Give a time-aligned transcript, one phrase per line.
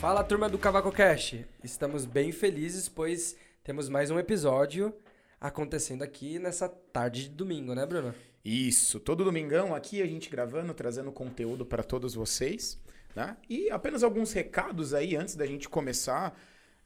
[0.00, 1.44] Fala turma do Cavaco Cash.
[1.62, 4.94] Estamos bem felizes, pois temos mais um episódio
[5.38, 8.14] acontecendo aqui nessa tarde de domingo, né, Bruno?
[8.42, 12.80] Isso, todo domingão aqui a gente gravando, trazendo conteúdo para todos vocês.
[13.14, 13.36] Né?
[13.46, 16.34] E apenas alguns recados aí antes da gente começar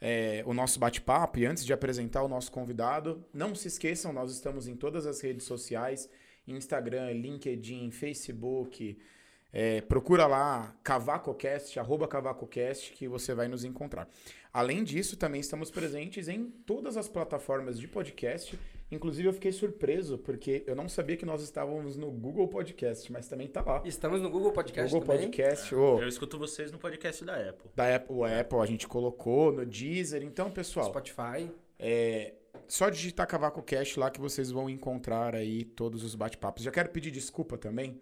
[0.00, 3.24] é, o nosso bate-papo e antes de apresentar o nosso convidado.
[3.32, 6.10] Não se esqueçam, nós estamos em todas as redes sociais:
[6.48, 8.98] Instagram, LinkedIn, Facebook.
[9.56, 14.08] É, procura lá CavacoCast, arroba CavacoCast, que você vai nos encontrar.
[14.52, 18.58] Além disso, também estamos presentes em todas as plataformas de podcast
[18.90, 23.26] Inclusive, eu fiquei surpreso, porque eu não sabia que nós estávamos no Google Podcast, mas
[23.26, 23.82] também tá lá.
[23.84, 25.26] Estamos no Google Podcast Google também?
[25.30, 25.74] Podcast.
[25.74, 27.70] Oh, eu escuto vocês no podcast da Apple.
[27.74, 30.22] Da Apple, o Apple a gente colocou, no Deezer.
[30.22, 30.86] Então, pessoal...
[30.86, 31.50] Spotify.
[31.78, 32.34] É,
[32.68, 36.62] só digitar Cavaco Cast lá que vocês vão encontrar aí todos os bate-papos.
[36.62, 38.00] Já quero pedir desculpa também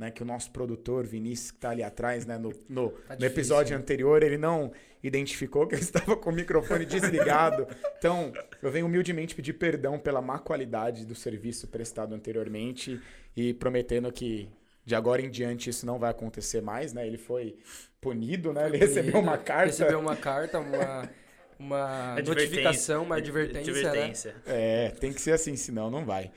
[0.00, 3.26] né, que o nosso produtor, Vinícius, que está ali atrás, né, no, no, tá no
[3.26, 7.68] episódio anterior, ele não identificou que eu estava com o microfone desligado.
[7.98, 12.98] Então, eu venho humildemente pedir perdão pela má qualidade do serviço prestado anteriormente
[13.36, 14.48] e prometendo que
[14.86, 17.06] de agora em diante isso não vai acontecer mais, né?
[17.06, 17.58] Ele foi
[18.00, 18.62] punido, né?
[18.62, 19.66] Ele punido, recebeu uma carta.
[19.66, 21.10] Recebeu uma carta, uma,
[21.58, 24.32] uma notificação, uma advertência, advertência.
[24.32, 24.86] Né?
[24.86, 26.30] É, tem que ser assim, senão não vai.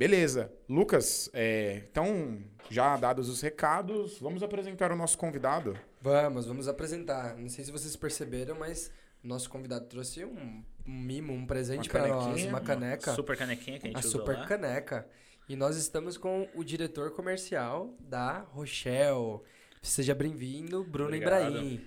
[0.00, 0.50] Beleza.
[0.66, 5.78] Lucas, é, então, já dados os recados, vamos apresentar o nosso convidado?
[6.00, 7.36] Vamos, vamos apresentar.
[7.36, 8.90] Não sei se vocês perceberam, mas
[9.22, 13.10] o nosso convidado trouxe um, um mimo, um presente para nós, uma caneca.
[13.10, 14.46] Uma super canequinha que a gente A super lá.
[14.46, 15.06] caneca.
[15.46, 19.40] E nós estamos com o diretor comercial da Rochelle.
[19.82, 21.46] Seja bem-vindo, Bruno Obrigado.
[21.50, 21.80] Ibrahim.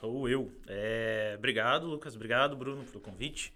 [0.00, 0.50] Sou eu.
[0.66, 2.16] É, obrigado, Lucas.
[2.16, 3.54] Obrigado, Bruno, pelo convite.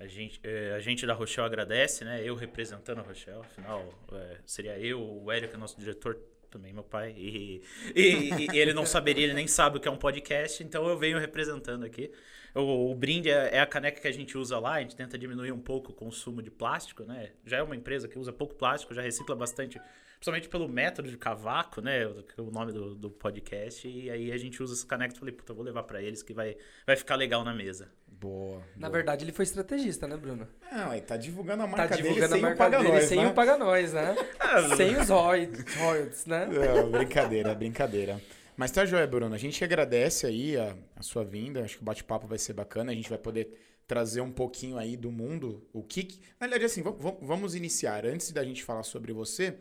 [0.00, 2.22] A gente, é, a gente da Rochelle agradece, né?
[2.22, 6.16] Eu representando a Rochelle, afinal, é, seria eu, o Érico, nosso diretor,
[6.50, 7.62] também meu pai, e,
[7.94, 10.96] e, e, ele não saberia, ele nem sabe o que é um podcast, então eu
[10.96, 12.10] venho representando aqui.
[12.54, 15.18] O, o brinde é, é, a caneca que a gente usa lá, a gente tenta
[15.18, 17.32] diminuir um pouco o consumo de plástico, né?
[17.44, 19.80] Já é uma empresa que usa pouco plástico, já recicla bastante,
[20.14, 22.06] principalmente pelo método de cavaco, né?
[22.06, 25.34] O, o nome do, do podcast, e aí a gente usa essa caneca e falei,
[25.34, 26.56] puta, vou levar para eles que vai,
[26.86, 27.90] vai ficar legal na mesa.
[28.10, 28.62] Boa.
[28.76, 28.90] Na boa.
[28.90, 30.48] verdade, ele foi estrategista, né, Bruno?
[30.72, 33.06] Não, ele tá divulgando a tá marca tá divulgando dele a marca sem o dele,
[33.06, 33.26] sem né?
[33.28, 34.16] o paga nós, né?
[34.40, 36.46] Ah, sem os royalties, né?
[36.46, 38.20] Não, brincadeira, brincadeira.
[38.56, 39.34] Mas tá joia, Bruno.
[39.34, 41.62] A gente agradece aí a, a sua vinda.
[41.62, 42.90] Acho que o bate-papo vai ser bacana.
[42.90, 46.20] A gente vai poder trazer um pouquinho aí do mundo, o que...
[46.38, 48.04] Na verdade, assim, vamos, vamos iniciar.
[48.04, 49.56] Antes da gente falar sobre você,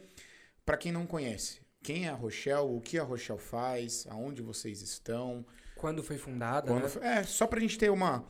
[0.65, 4.81] para quem não conhece, quem é a Rochelle, o que a Rochelle faz, aonde vocês
[4.81, 5.45] estão...
[5.77, 6.89] Quando foi fundada, Quando né?
[6.89, 7.05] foi...
[7.05, 8.25] É, só pra gente ter uma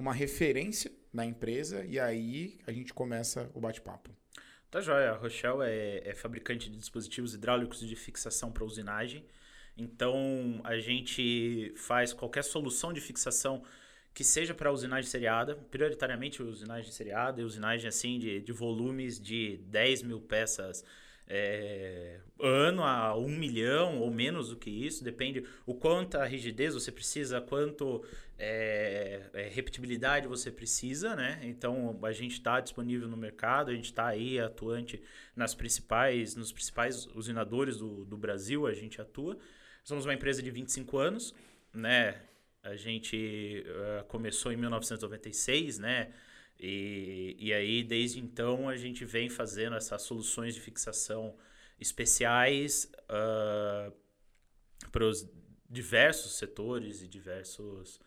[0.00, 4.10] uma referência na empresa e aí a gente começa o bate-papo.
[4.70, 5.10] Tá joia.
[5.10, 9.24] A Rochelle é, é fabricante de dispositivos hidráulicos de fixação para usinagem.
[9.76, 13.62] Então, a gente faz qualquer solução de fixação
[14.14, 19.58] que seja para usinagem seriada, prioritariamente usinagem seriada e usinagem assim de, de volumes de
[19.68, 20.84] 10 mil peças
[21.32, 26.74] é, ano a um milhão ou menos do que isso, depende o quanto a rigidez
[26.74, 28.04] você precisa, quanto
[28.42, 31.38] é, é, repetibilidade você precisa, né?
[31.42, 35.02] Então a gente está disponível no mercado, a gente está aí atuante
[35.36, 39.38] nas principais, nos principais usinadores do, do Brasil, a gente atua.
[39.84, 41.34] Somos uma empresa de 25 anos,
[41.74, 42.22] né?
[42.62, 46.10] A gente uh, começou em 1996, né?
[46.58, 51.36] E, e aí, desde então, a gente vem fazendo essas soluções de fixação
[51.78, 53.92] especiais uh,
[54.90, 55.28] para os
[55.68, 58.00] diversos setores e diversos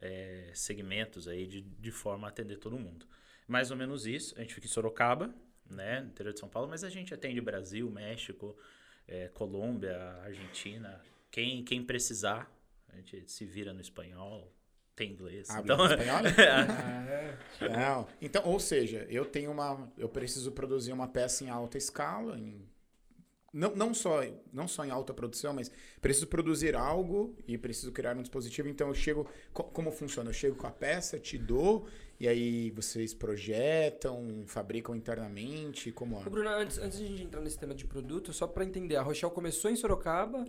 [0.00, 3.06] é, segmentos aí de, de forma a atender todo mundo.
[3.46, 4.34] Mais ou menos isso.
[4.36, 5.34] A gente fica em Sorocaba,
[5.68, 8.56] né, no interior de São Paulo, mas a gente atende Brasil, México,
[9.06, 11.00] é, Colômbia, Argentina.
[11.30, 12.50] Quem, quem precisar,
[12.88, 14.52] a gente se vira no espanhol,
[14.96, 15.48] tem inglês.
[15.50, 15.86] Ah, então...
[15.86, 16.20] espanhol?
[17.60, 17.68] É.
[17.68, 18.08] Não.
[18.20, 22.68] Então, ou seja, eu tenho uma, eu preciso produzir uma peça em alta escala, em
[23.52, 24.20] não, não, só,
[24.52, 28.68] não só em alta produção, mas preciso produzir algo e preciso criar um dispositivo.
[28.68, 29.26] Então eu chego.
[29.52, 30.30] Como funciona?
[30.30, 31.88] Eu chego com a peça, te dou,
[32.18, 35.90] e aí vocês projetam, fabricam internamente?
[35.90, 36.22] Como é?
[36.22, 39.02] Bruno, antes, antes de a gente entrar nesse tema de produto, só para entender, a
[39.02, 40.44] Rochelle começou em Sorocaba.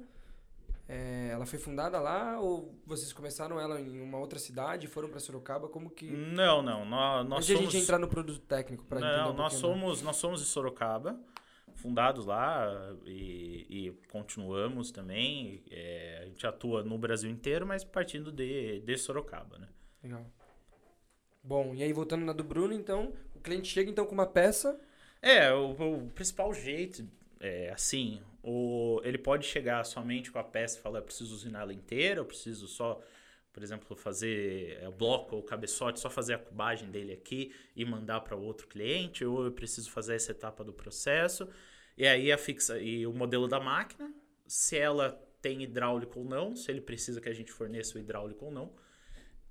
[0.88, 5.10] É, ela foi fundada lá ou vocês começaram ela em uma outra cidade e foram
[5.10, 5.68] para Sorocaba?
[5.68, 6.06] Como que.
[6.06, 6.86] Não, não.
[6.86, 7.62] Nós, nós somos...
[7.62, 9.18] a gente entrar no produto técnico para entender.
[9.18, 11.20] Não, um nós, somos, nós somos de Sorocaba
[11.82, 15.64] fundados lá e, e continuamos também.
[15.70, 19.68] É, a gente atua no Brasil inteiro, mas partindo de, de Sorocaba, né?
[20.04, 20.26] Legal.
[21.44, 24.80] Bom, e aí voltando na do Bruno, então, o cliente chega então com uma peça.
[25.22, 27.08] É, o, o principal jeito
[27.40, 31.62] é assim, o, ele pode chegar somente com a peça e falar, eu preciso usinar
[31.62, 33.02] ela inteira, eu preciso só
[33.54, 37.54] por exemplo, fazer é, o bloco ou o cabeçote, só fazer a cubagem dele aqui
[37.76, 41.50] e mandar para outro cliente, ou eu preciso fazer essa etapa do processo.
[42.02, 44.12] E aí a fixa e o modelo da máquina,
[44.48, 48.46] se ela tem hidráulico ou não, se ele precisa que a gente forneça o hidráulico
[48.46, 48.74] ou não.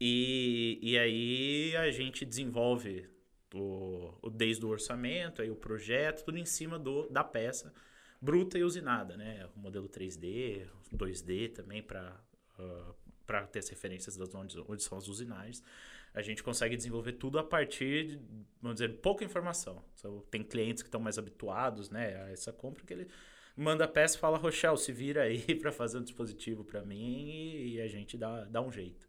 [0.00, 3.08] E, e aí a gente desenvolve
[3.54, 7.72] o, o, desde o orçamento, aí o projeto, tudo em cima do, da peça
[8.20, 9.48] bruta e usinada, né?
[9.54, 12.20] O modelo 3D, 2D também para
[12.58, 12.94] uh,
[13.24, 15.62] para ter as referências das onde, onde são as usinagens.
[16.12, 18.20] A gente consegue desenvolver tudo a partir de,
[18.60, 19.82] vamos dizer, pouca informação.
[19.98, 23.08] Então, tem clientes que estão mais habituados, né, a essa compra que ele
[23.56, 27.28] manda a peça e fala, Rochelle, se vira aí para fazer um dispositivo para mim
[27.28, 29.08] e, e, a gente dá, dá um jeito.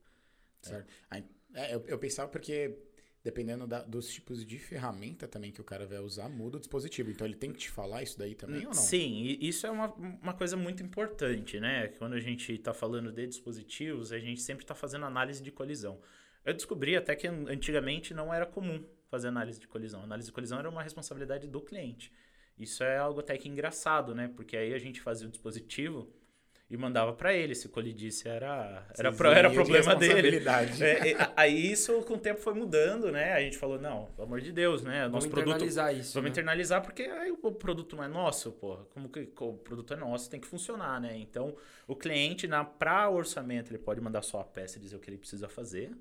[0.62, 0.88] Certo.
[1.53, 2.77] É, eu, eu pensava porque
[3.24, 7.12] dependendo da, dos tipos de ferramenta também que o cara vai usar, muda o dispositivo.
[7.12, 8.74] Então ele tem que te falar isso daí também ou não?
[8.74, 11.89] Sim, isso é uma, uma coisa muito importante, né?
[12.00, 16.00] Quando a gente está falando de dispositivos, a gente sempre está fazendo análise de colisão.
[16.46, 20.02] Eu descobri até que antigamente não era comum fazer análise de colisão.
[20.02, 22.12] A análise de colisão era uma responsabilidade do cliente.
[22.58, 24.32] Isso é algo até que engraçado, né?
[24.36, 26.12] Porque aí a gente fazia o dispositivo
[26.70, 27.54] e mandava para ele.
[27.54, 30.42] Se colidisse, era, era, pro, era problema dele.
[30.80, 33.34] É, é, aí isso com o tempo foi mudando, né?
[33.34, 35.02] A gente falou, não, pelo amor de Deus, né?
[35.02, 36.14] Vamos Nosso internalizar produto, isso.
[36.14, 36.32] Vamos né?
[36.32, 38.86] internalizar porque aí o produto não é nosso, porra.
[38.86, 41.18] Como que o produto é nosso, tem que funcionar, né?
[41.18, 41.56] Então,
[41.88, 45.10] o cliente, na para orçamento, ele pode mandar só a peça e dizer o que
[45.10, 45.92] ele precisa fazer.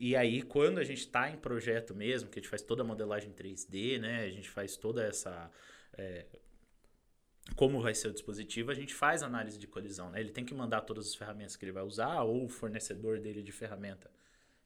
[0.00, 2.84] E aí, quando a gente está em projeto mesmo, que a gente faz toda a
[2.84, 4.24] modelagem 3D, né?
[4.24, 5.50] A gente faz toda essa...
[5.96, 6.26] É,
[7.56, 10.10] como vai ser o dispositivo, a gente faz análise de colisão.
[10.10, 10.20] Né?
[10.20, 13.42] Ele tem que mandar todas as ferramentas que ele vai usar, ou o fornecedor dele
[13.42, 14.10] de ferramenta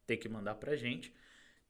[0.06, 1.12] tem que mandar para a gente.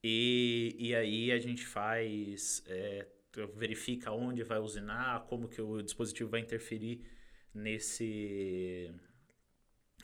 [0.02, 3.06] E, e aí a gente faz, é,
[3.54, 7.04] verifica onde vai usinar, como que o dispositivo vai interferir
[7.54, 8.92] nesse...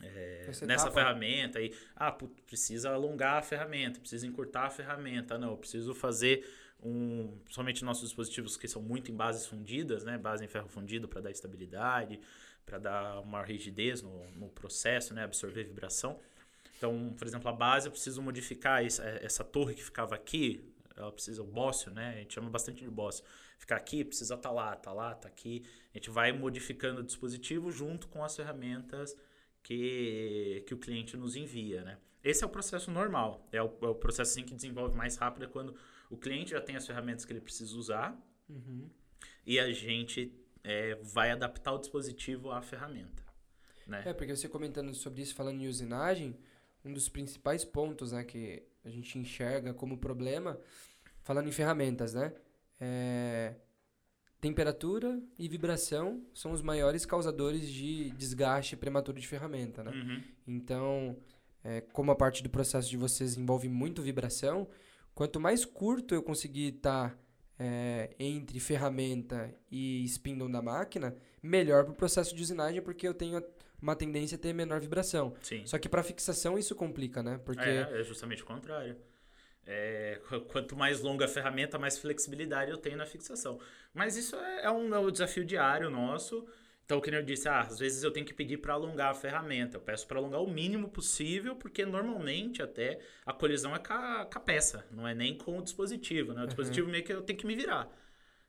[0.01, 5.93] É, nessa ferramenta aí, ah, precisa alongar a ferramenta, precisa encurtar a ferramenta, não, preciso
[5.93, 6.45] fazer
[6.81, 10.17] um, somente nossos dispositivos que são muito em bases fundidas, né?
[10.17, 12.19] Base em ferro fundido para dar estabilidade,
[12.65, 15.23] para dar uma rigidez no, no processo, né?
[15.23, 16.19] Absorver vibração.
[16.77, 20.63] Então, por exemplo, a base eu preciso modificar essa, essa torre que ficava aqui,
[20.95, 22.15] ela precisa, o bócio, né?
[22.15, 23.23] A gente chama bastante de bócio.
[23.57, 25.65] Ficar aqui, precisa estar tá lá, tá lá, tá aqui.
[25.93, 29.15] A gente vai modificando o dispositivo junto com as ferramentas
[29.63, 31.97] que, que o cliente nos envia, né?
[32.23, 33.47] Esse é o processo normal.
[33.51, 35.75] É o, é o processo assim, que desenvolve mais rápido é quando
[36.09, 38.19] o cliente já tem as ferramentas que ele precisa usar
[38.49, 38.89] uhum.
[39.45, 40.33] e a gente
[40.63, 43.23] é, vai adaptar o dispositivo à ferramenta.
[43.87, 44.03] Né?
[44.05, 46.37] É, porque você comentando sobre isso, falando em usinagem,
[46.83, 50.59] um dos principais pontos né, que a gente enxerga como problema,
[51.23, 52.33] falando em ferramentas, né?
[52.79, 53.55] É,
[54.41, 59.91] temperatura e vibração são os maiores causadores de desgaste prematuro de ferramenta, né?
[59.91, 60.23] Uhum.
[60.47, 61.17] Então,
[61.63, 64.67] é, como a parte do processo de vocês envolve muito vibração,
[65.19, 67.17] Quanto mais curto eu conseguir estar tá,
[67.59, 71.13] é, entre ferramenta e spindle da máquina,
[71.43, 73.43] melhor para o processo de usinagem, porque eu tenho
[73.81, 75.33] uma tendência a ter menor vibração.
[75.41, 75.65] Sim.
[75.65, 77.37] Só que para fixação isso complica, né?
[77.43, 77.67] Porque...
[77.67, 78.95] É, é justamente o contrário.
[79.71, 83.59] É, quanto mais longa a ferramenta, mais flexibilidade eu tenho na fixação.
[83.93, 86.47] Mas isso é, é um, é um desafio diário nosso.
[86.83, 89.77] Então, como eu disse, ah, às vezes eu tenho que pedir para alongar a ferramenta.
[89.77, 94.25] Eu peço para alongar o mínimo possível, porque normalmente até a colisão é com a,
[94.25, 96.33] com a peça, não é nem com o dispositivo.
[96.33, 96.45] Né?
[96.45, 96.91] O dispositivo uhum.
[96.91, 97.87] meio que eu tenho que me virar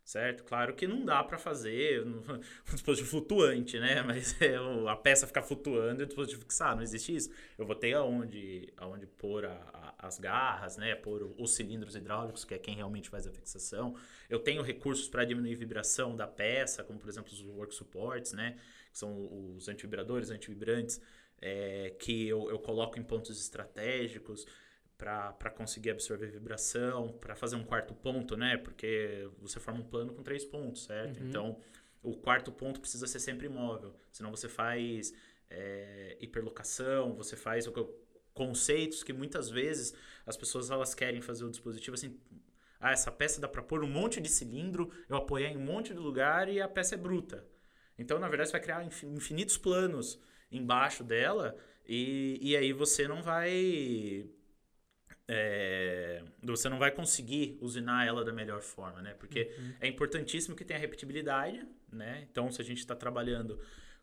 [0.04, 0.44] certo?
[0.44, 2.40] Claro que não dá para fazer um
[2.72, 4.02] dispositivo flutuante, né?
[4.02, 4.56] Mas é,
[4.88, 7.30] a peça ficar flutuando e o dispositivo fixar, não existe isso.
[7.58, 10.94] Eu vou ter aonde, aonde pôr a, a, as garras, né?
[10.94, 13.94] Pôr os cilindros hidráulicos, que é quem realmente faz a fixação.
[14.28, 18.32] Eu tenho recursos para diminuir a vibração da peça, como por exemplo os work supports,
[18.32, 18.56] né?
[18.92, 21.00] Que são os antivibradores, antivibrantes,
[21.40, 24.46] é, que eu, eu coloco em pontos estratégicos
[25.00, 28.58] para conseguir absorver vibração, para fazer um quarto ponto, né?
[28.58, 31.18] Porque você forma um plano com três pontos, certo?
[31.18, 31.26] Uhum.
[31.26, 31.60] Então,
[32.02, 35.14] o quarto ponto precisa ser sempre imóvel, senão você faz
[35.48, 37.66] é, hiperlocação, você faz
[38.34, 39.94] conceitos que muitas vezes
[40.26, 42.20] as pessoas elas querem fazer o dispositivo assim,
[42.78, 45.92] ah, essa peça dá para pôr um monte de cilindro, eu apoiar em um monte
[45.92, 47.46] de lugar e a peça é bruta.
[47.98, 50.18] Então, na verdade, você vai criar infinitos planos
[50.50, 54.30] embaixo dela e, e aí você não vai
[55.32, 59.14] é, você não vai conseguir usinar ela da melhor forma, né?
[59.14, 59.74] Porque uhum.
[59.80, 62.26] é importantíssimo que tenha repetibilidade, né?
[62.28, 63.60] Então, se a gente está trabalhando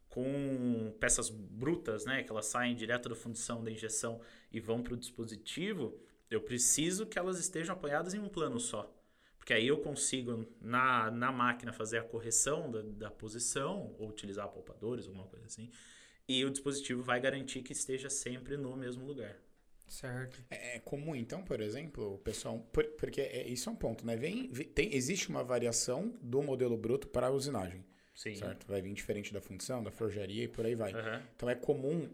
[0.07, 2.24] com peças brutas, né?
[2.24, 4.22] Que elas saem direto da fundição, da injeção
[4.53, 6.00] e vão para o dispositivo,
[6.31, 8.89] eu preciso que elas estejam apoiadas em um plano só.
[9.38, 14.48] Porque aí eu consigo, na, na máquina, fazer a correção da, da posição, ou utilizar
[14.48, 15.69] palpadores, alguma coisa assim.
[16.25, 19.36] e o dispositivo vai garantir que esteja sempre no mesmo lugar.
[19.88, 20.44] Certo.
[20.50, 22.60] É é comum, então, por exemplo, o pessoal.
[22.74, 24.15] por- porque é- isso é um ponto, né?
[24.15, 28.36] Vem, tem, existe uma variação do modelo bruto para a usinagem, Sim.
[28.36, 28.67] certo?
[28.67, 30.94] Vai vir diferente da função, da forjaria e por aí vai.
[30.94, 31.24] Aham.
[31.36, 32.10] Então é comum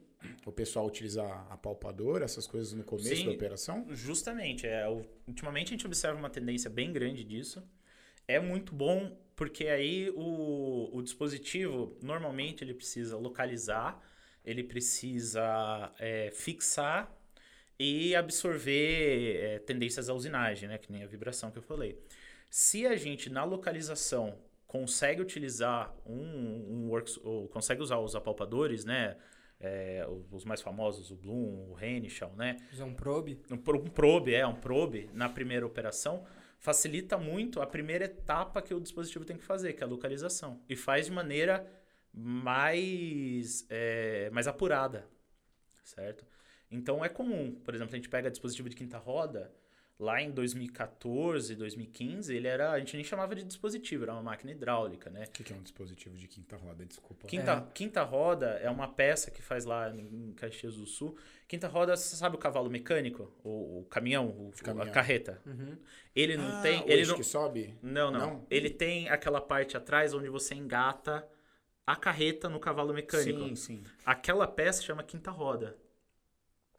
[0.46, 3.26] o pessoal utilizar a palpadora, essas coisas no começo Sim.
[3.26, 3.86] da operação?
[3.90, 4.66] Justamente.
[4.68, 4.86] É,
[5.28, 7.62] ultimamente a gente observa uma tendência bem grande disso.
[8.28, 14.00] É muito bom porque aí o, o dispositivo, normalmente, ele precisa localizar,
[14.46, 17.12] ele precisa é, fixar
[17.84, 20.78] e absorver é, tendências à usinagem, né?
[20.78, 22.02] Que nem a vibração que eu falei.
[22.50, 28.86] Se a gente, na localização, consegue utilizar um, um works, ou consegue usar os apalpadores,
[28.86, 29.18] né?
[29.60, 32.56] É, os mais famosos, o Bloom, o Renischel, né?
[32.72, 33.42] Usar um probe.
[33.52, 36.26] um um probe, é, um probe na primeira operação,
[36.60, 40.62] facilita muito a primeira etapa que o dispositivo tem que fazer, que é a localização.
[40.70, 41.70] E faz de maneira
[42.14, 45.06] mais, é, mais apurada,
[45.84, 46.26] certo?
[46.74, 49.52] Então é comum, por exemplo, a gente pega dispositivo de quinta roda,
[50.00, 54.52] lá em 2014, 2015, ele era, a gente nem chamava de dispositivo, era uma máquina
[54.52, 55.26] hidráulica, né?
[55.26, 56.84] O que que é um dispositivo de quinta roda?
[56.86, 57.28] Desculpa.
[57.28, 61.16] Quinta, quinta roda é uma peça que faz lá em Caxias do Sul.
[61.48, 63.32] Quinta roda, você sabe o cavalo mecânico?
[63.44, 64.88] O, o caminhão, o, caminhão.
[64.88, 65.40] a carreta.
[65.46, 65.78] Uhum.
[66.16, 66.82] Ele não Ah, tem.
[66.82, 67.78] o Ele não, que sobe?
[67.82, 68.48] não, não, não?
[68.50, 71.26] Ele tem aquela parte atrás onde você engata
[71.86, 73.40] a carreta no cavalo mecânico.
[73.40, 73.84] Sim, sim.
[74.06, 75.78] Aquela peça chama quinta roda.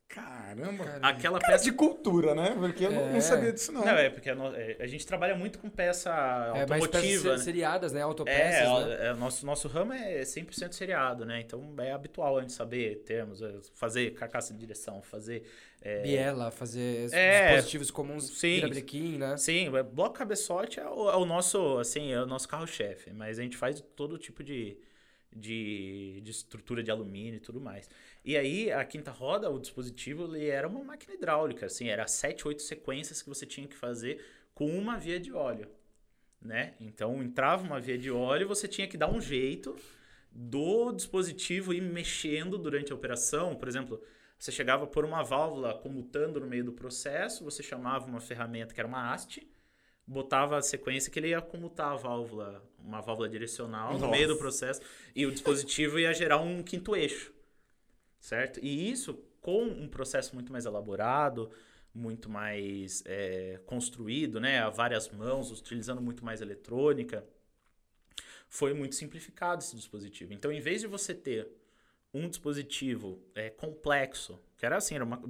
[0.09, 0.85] Caramba.
[0.85, 1.09] Caramba.
[1.09, 1.65] Aquela Cara peça.
[1.65, 2.55] de cultura, né?
[2.57, 3.21] Porque eu não, não É.
[3.21, 3.85] sabia disso, não.
[3.85, 6.11] Não, é porque a, no- é, a gente trabalha muito com peça
[6.55, 7.33] É, automotiva.
[7.33, 7.39] né?
[7.39, 7.99] seriadas, né?
[8.01, 9.07] É, Autopeças, ó, né?
[9.09, 11.41] é, o nosso, nosso ramo é 100% seriado, né?
[11.41, 15.43] Então é habitual a gente saber termos, é, fazer carcaça de direção, fazer.
[15.83, 17.49] é, Biela, fazer É.
[17.57, 18.55] dispositivos comuns, Sim.
[18.57, 19.37] virabrequim, né?
[19.37, 23.39] Sim, é, bloco cabeçote é o, é o nosso, assim, é o nosso carro-chefe, mas
[23.39, 24.79] a gente faz todo tipo de,
[25.35, 27.89] de, de estrutura de alumínio e tudo mais.
[28.25, 32.47] E aí, a quinta roda, o dispositivo, ele era uma máquina hidráulica, assim, era sete,
[32.47, 34.25] oito sequências que você tinha que fazer
[34.55, 35.69] com uma via de óleo,
[36.41, 36.75] né?
[36.81, 39.77] Então, entrava uma via de óleo, você tinha que dar um jeito
[40.31, 44.03] do dispositivo ir mexendo durante a operação, por exemplo,
[44.39, 48.81] você chegava por uma válvula comutando no meio do processo, você chamava uma ferramenta que
[48.81, 49.49] era uma haste,
[50.07, 54.13] botava a sequência que ele ia comutar a válvula, uma válvula direcional no Nossa.
[54.13, 54.81] meio do processo,
[55.15, 57.33] e o dispositivo ia gerar um quinto eixo,
[58.21, 58.61] certo?
[58.63, 61.51] E isso com um processo muito mais elaborado,
[61.95, 67.25] muito mais é, construído, né, a várias mãos, utilizando muito mais eletrônica,
[68.49, 70.33] foi muito simplificado esse dispositivo.
[70.33, 71.49] Então, em vez de você ter
[72.13, 75.23] um dispositivo é, complexo, que era assim, era uma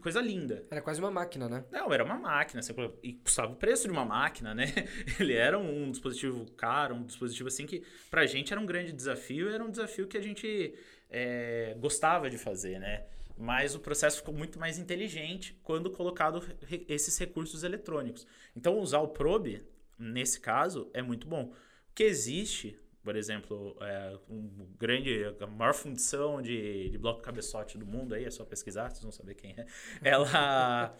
[0.00, 0.64] coisa linda.
[0.70, 1.64] Era quase uma máquina, né?
[1.70, 4.66] Não, era uma máquina, assim, e custava o preço de uma máquina, né?
[5.18, 9.48] Ele era um dispositivo caro, um dispositivo assim que pra gente era um grande desafio,
[9.48, 10.74] era um desafio que a gente
[11.10, 13.04] é, gostava de fazer, né?
[13.36, 16.40] Mas o processo ficou muito mais inteligente quando colocado
[16.88, 18.26] esses recursos eletrônicos.
[18.56, 19.64] Então, usar o probe,
[19.98, 21.52] nesse caso, é muito bom.
[21.90, 27.78] O que existe, por exemplo, é, um grande, a maior função de, de bloco cabeçote
[27.78, 29.66] do mundo aí, é só pesquisar, vocês vão saber quem é.
[30.02, 30.94] Ela,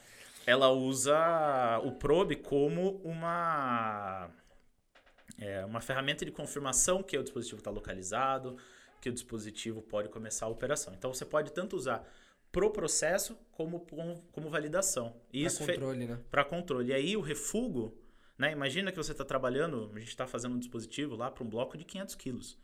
[0.46, 4.30] ela usa o probe como uma,
[5.38, 8.56] é, uma ferramenta de confirmação que o dispositivo está localizado,
[9.00, 10.94] que o dispositivo pode começar a operação.
[10.94, 12.04] Então você pode tanto usar
[12.50, 15.14] pro processo como como, como validação.
[15.66, 16.18] Fe- controle, né?
[16.30, 16.88] para controle.
[16.88, 17.94] E aí o refugo,
[18.38, 18.52] né?
[18.52, 21.76] Imagina que você está trabalhando, a gente está fazendo um dispositivo lá para um bloco
[21.76, 22.58] de 500 quilos.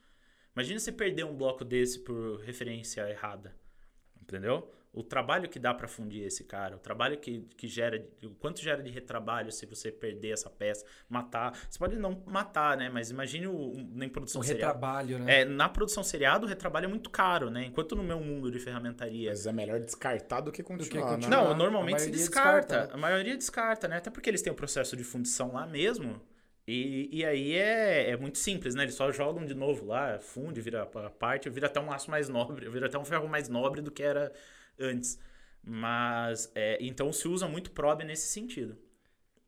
[0.55, 3.55] Imagina você perder um bloco desse por referência errada,
[4.23, 4.73] entendeu?
[4.95, 8.63] O trabalho que dá para fundir esse cara, o trabalho que, que gera, o quanto
[8.63, 11.53] gera de retrabalho se você perder essa peça, matar.
[11.69, 12.89] Você pode não matar, né?
[12.89, 14.69] Mas imagine o, em produção O serial.
[14.71, 15.41] retrabalho, né?
[15.41, 17.65] É, na produção seriado, o retrabalho é muito caro, né?
[17.65, 21.15] Enquanto no meu mundo de ferramentaria Mas é melhor descartar do que continuar, né?
[21.17, 21.45] continuar.
[21.49, 22.61] não, normalmente se maioria descarta.
[22.61, 22.95] descarta, né?
[22.95, 23.97] A maioria descarta, né?
[23.97, 26.21] Até porque eles têm o processo de fundição lá mesmo.
[26.67, 28.85] E, e aí é, é muito simples, né?
[28.85, 32.29] Eles só jogam de novo lá, funde, vira a parte, vira até um aço mais
[32.29, 34.33] nobre, vira até um ferro mais nobre do que era
[34.79, 35.19] antes.
[35.63, 38.77] Mas, é, então se usa muito probe nesse sentido.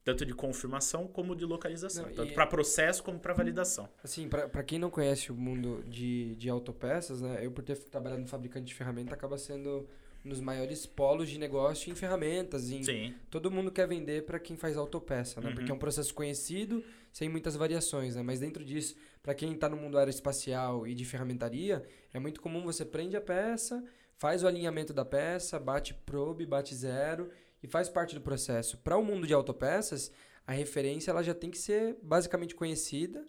[0.03, 2.05] Tanto de confirmação como de localização.
[2.05, 3.89] Não, tanto para processo como para validação.
[4.01, 7.45] Assim, pra quem não conhece o mundo de, de autopeças, né?
[7.45, 9.85] Eu, por ter trabalhado no fabricante de ferramenta, acaba sendo
[10.25, 12.69] um dos maiores polos de negócio em ferramentas.
[12.69, 13.13] Em, Sim.
[13.29, 15.49] Todo mundo quer vender para quem faz autopeça, né?
[15.49, 15.55] Uhum.
[15.55, 18.23] Porque é um processo conhecido, sem muitas variações, né?
[18.23, 22.63] Mas dentro disso, para quem está no mundo aeroespacial e de ferramentaria, é muito comum
[22.63, 23.83] você prende a peça,
[24.17, 27.29] faz o alinhamento da peça, bate probe, bate zero
[27.63, 28.77] e faz parte do processo.
[28.79, 30.11] Para o mundo de autopeças,
[30.45, 33.23] a referência ela já tem que ser basicamente conhecida,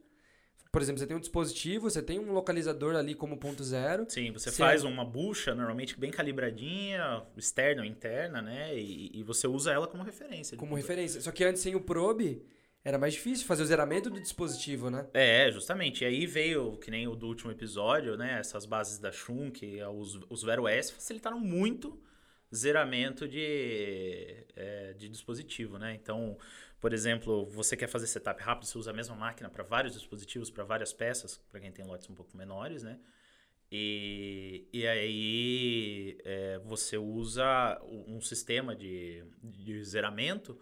[0.71, 4.05] por exemplo, você tem um dispositivo, você tem um localizador ali como ponto zero.
[4.09, 8.79] Sim, você Se faz uma bucha, normalmente bem calibradinha, externa ou interna, né?
[8.79, 10.59] E, e você usa ela como referência.
[10.59, 11.21] como referência.
[11.21, 12.43] Só que antes sem o probe,
[12.85, 15.07] era mais difícil fazer o zeramento do dispositivo, né?
[15.13, 16.05] É, justamente.
[16.05, 18.39] E aí veio, que nem o do último episódio, né?
[18.39, 22.01] Essas bases da Shunk, os, os Vero S facilitaram muito
[22.55, 25.95] zeramento de, é, de dispositivo, né?
[25.95, 26.39] Então,
[26.81, 30.51] por exemplo, você quer fazer setup rápido, você usa a mesma máquina para vários dispositivos,
[30.51, 32.99] para várias peças, para quem tem lotes um pouco menores, né?
[33.71, 40.59] E, e aí é, você usa um sistema de, de zeramento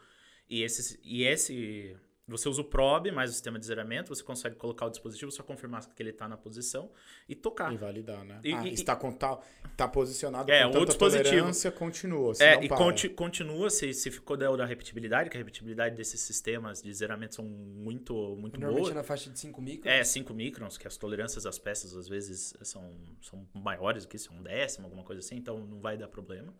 [0.48, 1.96] e esse, e esse
[2.28, 5.42] você usa o probe mais o sistema de zeramento, você consegue colocar o dispositivo, só
[5.42, 6.90] confirmar que ele está na posição
[7.28, 7.72] e tocar.
[7.72, 8.40] E validar, né?
[8.42, 9.44] E- ah, e- está com tal,
[9.76, 11.28] tá posicionado É, com o tanta dispositivo.
[11.30, 12.32] tolerância, continua.
[12.40, 12.76] É, e para.
[12.78, 17.36] conti- continua se, se ficou da, da repetibilidade, que a repetibilidade desses sistemas de zeramento
[17.36, 18.94] são muito, muito Normalmente boas.
[18.96, 19.86] na faixa de 5 micros.
[19.86, 22.92] É, 5 microns, que as tolerâncias das peças às vezes são,
[23.22, 26.52] são maiores do que isso, um décimo, alguma coisa assim, então não vai dar problema.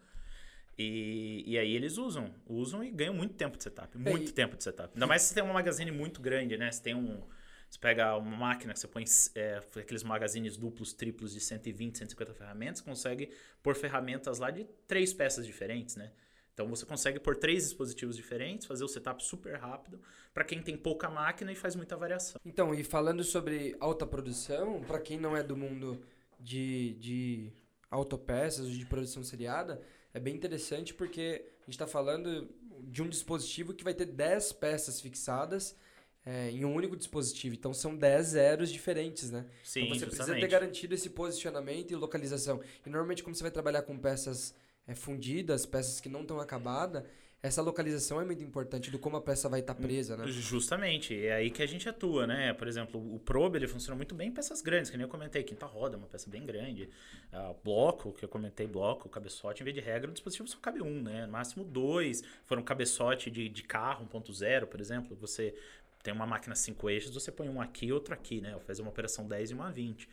[0.78, 4.56] E, e aí eles usam, usam e ganham muito tempo de setup, muito e- tempo
[4.56, 4.92] de setup.
[4.94, 6.70] Ainda mais se você tem uma magazine muito grande, né?
[6.70, 7.22] Você tem um.
[7.68, 9.04] Você pega uma máquina que você põe
[9.34, 13.30] é, aqueles magazines duplos, triplos de 120, 150 ferramentas, consegue
[13.62, 16.12] pôr ferramentas lá de três peças diferentes, né?
[16.54, 20.00] Então você consegue pôr três dispositivos diferentes, fazer o setup super rápido
[20.32, 22.40] para quem tem pouca máquina e faz muita variação.
[22.44, 26.00] Então, e falando sobre alta produção, para quem não é do mundo
[26.40, 27.52] de, de
[27.90, 29.82] autopeças ou de produção seriada,
[30.16, 32.48] é bem interessante porque a gente está falando
[32.80, 35.76] de um dispositivo que vai ter 10 peças fixadas
[36.24, 37.54] é, em um único dispositivo.
[37.54, 39.44] Então, são 10 zeros diferentes, né?
[39.62, 40.40] Sim, então, você precisa justamente.
[40.40, 42.62] ter garantido esse posicionamento e localização.
[42.84, 44.54] E, normalmente, como você vai trabalhar com peças
[44.86, 47.04] é, fundidas, peças que não estão acabadas,
[47.46, 50.26] essa localização é muito importante do como a peça vai estar presa, né?
[50.28, 52.52] Justamente, é aí que a gente atua, né?
[52.52, 55.42] Por exemplo, o Probe ele funciona muito bem em peças grandes, que nem eu comentei,
[55.42, 56.88] quinta roda, é uma peça bem grande.
[57.32, 60.82] Ah, bloco, que eu comentei, bloco, cabeçote, em vez de regra, o dispositivo só cabe
[60.82, 61.26] um, né?
[61.26, 62.22] No máximo dois.
[62.44, 65.54] For um cabeçote de, de carro 1.0, por exemplo, você
[66.02, 68.56] tem uma máquina cinco eixos, você põe um aqui e outro aqui, né?
[68.60, 70.08] Faz uma operação 10 e uma 20.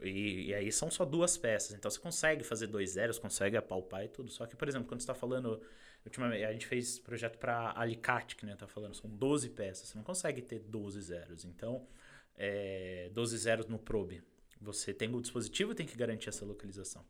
[0.00, 1.74] E, e aí são só duas peças.
[1.74, 4.30] Então você consegue fazer dois zeros, consegue apalpar e tudo.
[4.30, 5.60] Só que, por exemplo, quando você está falando.
[6.04, 9.88] Ultimamente, a gente fez projeto para alicate, que né, tá falando, são 12 peças.
[9.88, 11.44] Você não consegue ter 12 zeros.
[11.44, 11.86] Então,
[12.36, 14.22] é, 12 zeros no probe.
[14.60, 17.04] Você tem o dispositivo tem que garantir essa localização.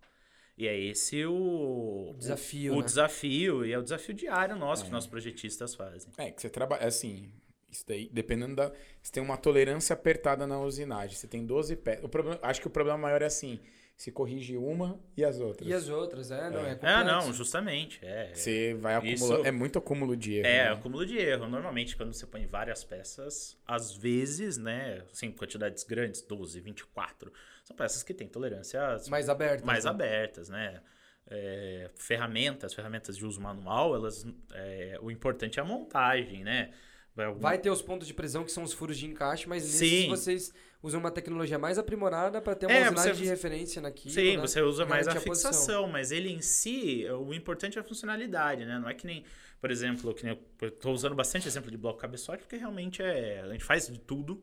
[0.57, 2.85] E é esse o, O desafio, O, né?
[2.85, 4.87] desafio, e é o desafio diário nosso É.
[4.87, 6.13] que nossos projetistas fazem.
[6.17, 6.87] É, que você trabalha.
[6.87, 7.33] Assim,
[7.69, 8.73] isso daí, dependendo da.
[9.03, 11.17] Você tem uma tolerância apertada na usinagem.
[11.17, 12.05] Você tem 12 peças.
[12.05, 13.61] O problema, acho que o problema maior é assim:
[13.97, 15.69] se corrige uma e as outras.
[15.69, 17.05] E as outras, é, não, é, É, complexo.
[17.05, 18.01] não, justamente.
[18.05, 19.49] É, Você vai Isso- acumular.
[19.49, 20.47] É muito acúmulo de erro.
[20.47, 20.71] É, né?
[20.73, 21.49] acúmulo de erro.
[21.49, 27.77] Normalmente, quando você põe várias peças, às vezes, né, assim, quantidades grandes, 12, 24, são
[27.77, 29.63] peças que têm tolerâncias Mais abertas.
[29.65, 29.91] mais né?
[29.91, 30.81] abertas, né?
[31.27, 36.71] É, ferramentas, ferramentas de uso manual, elas, é, o importante é a montagem, né?
[37.16, 40.07] Algum- Vai ter os pontos de pressão que são os furos de encaixe, mas nesses
[40.07, 44.12] vocês usam uma tecnologia mais aprimorada para ter uma É, você- de referência naquilo.
[44.12, 44.40] Sim, né?
[44.42, 45.53] você usa E mais a posição.
[45.53, 48.79] fixação, mas ele em si, o importante é a funcionalidade, né?
[48.81, 49.24] Não é que nem,
[49.61, 53.40] por exemplo, que nem eu tô usando bastante exemplo de bloco cabeçote, porque realmente é,
[53.42, 54.42] a gente faz de tudo,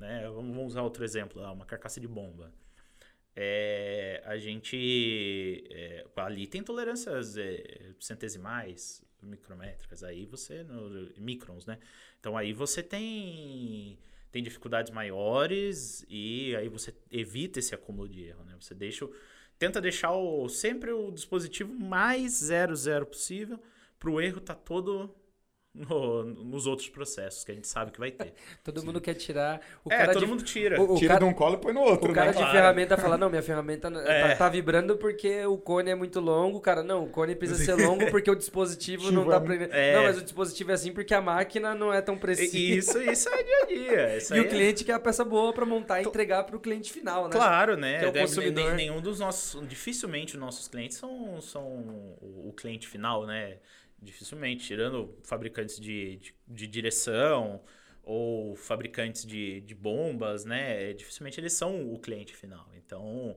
[0.00, 0.28] né?
[0.28, 2.52] Vamos usar outro exemplo, lá, uma carcaça de bomba.
[3.36, 11.78] É, a gente é, ali tem tolerâncias é, centesimais, micrométricas, aí você no, microns, né?
[12.18, 13.98] Então aí você tem
[14.30, 18.54] tem dificuldades maiores e aí você evita esse acúmulo de erro, né?
[18.60, 19.08] Você deixa
[19.58, 23.58] tenta deixar o, sempre o dispositivo mais 00 possível
[23.98, 25.14] para o erro tá todo
[25.88, 28.32] no- nos outros processos que a gente sabe que vai ter.
[28.64, 29.60] Todo mundo quer tirar.
[29.84, 30.80] O é, cara todo de, mundo tira.
[30.80, 32.32] O, o Tira cara, de um colo e põe no outro, o cara né?
[32.32, 32.52] de Claro.
[32.52, 34.28] ferramenta fala: não, minha ferramenta É.
[34.30, 36.60] tá, tá vibrando porque o cone é muito longo.
[36.60, 39.72] Cara, não, o cone precisa ser longo porque o dispositivo não tá é- prendendo.
[39.72, 39.94] é.
[39.94, 42.56] Não, mas o dispositivo é assim porque a máquina não é tão precisa.
[42.58, 44.16] Isso, isso é dia a dia.
[44.18, 46.56] Isso E aí o é- cliente quer a peça boa para montar e entregar para
[46.56, 47.30] o cliente final, né?
[47.30, 47.98] Claro, né?
[48.00, 48.74] Que é o Deve- consumidor.
[48.74, 49.66] Nenhum dos nossos.
[49.68, 51.62] Dificilmente os nossos clientes são, são
[52.20, 53.56] o cliente final, né?
[54.00, 57.60] Dificilmente, tirando fabricantes de, de, de direção
[58.02, 60.92] ou fabricantes de, de bombas, né?
[60.92, 62.70] Dificilmente eles são o cliente final.
[62.76, 63.36] Então,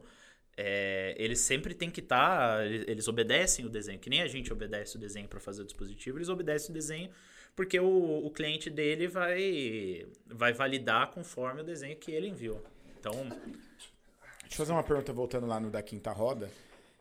[0.55, 2.65] é, eles sempre têm que estar.
[2.65, 6.17] eles obedecem o desenho, que nem a gente obedece o desenho para fazer o dispositivo,
[6.17, 7.09] eles obedecem o desenho
[7.55, 12.63] porque o, o cliente dele vai, vai validar conforme o desenho que ele enviou.
[12.99, 13.13] Então,
[14.41, 16.49] Deixa eu fazer uma pergunta voltando lá no da quinta roda.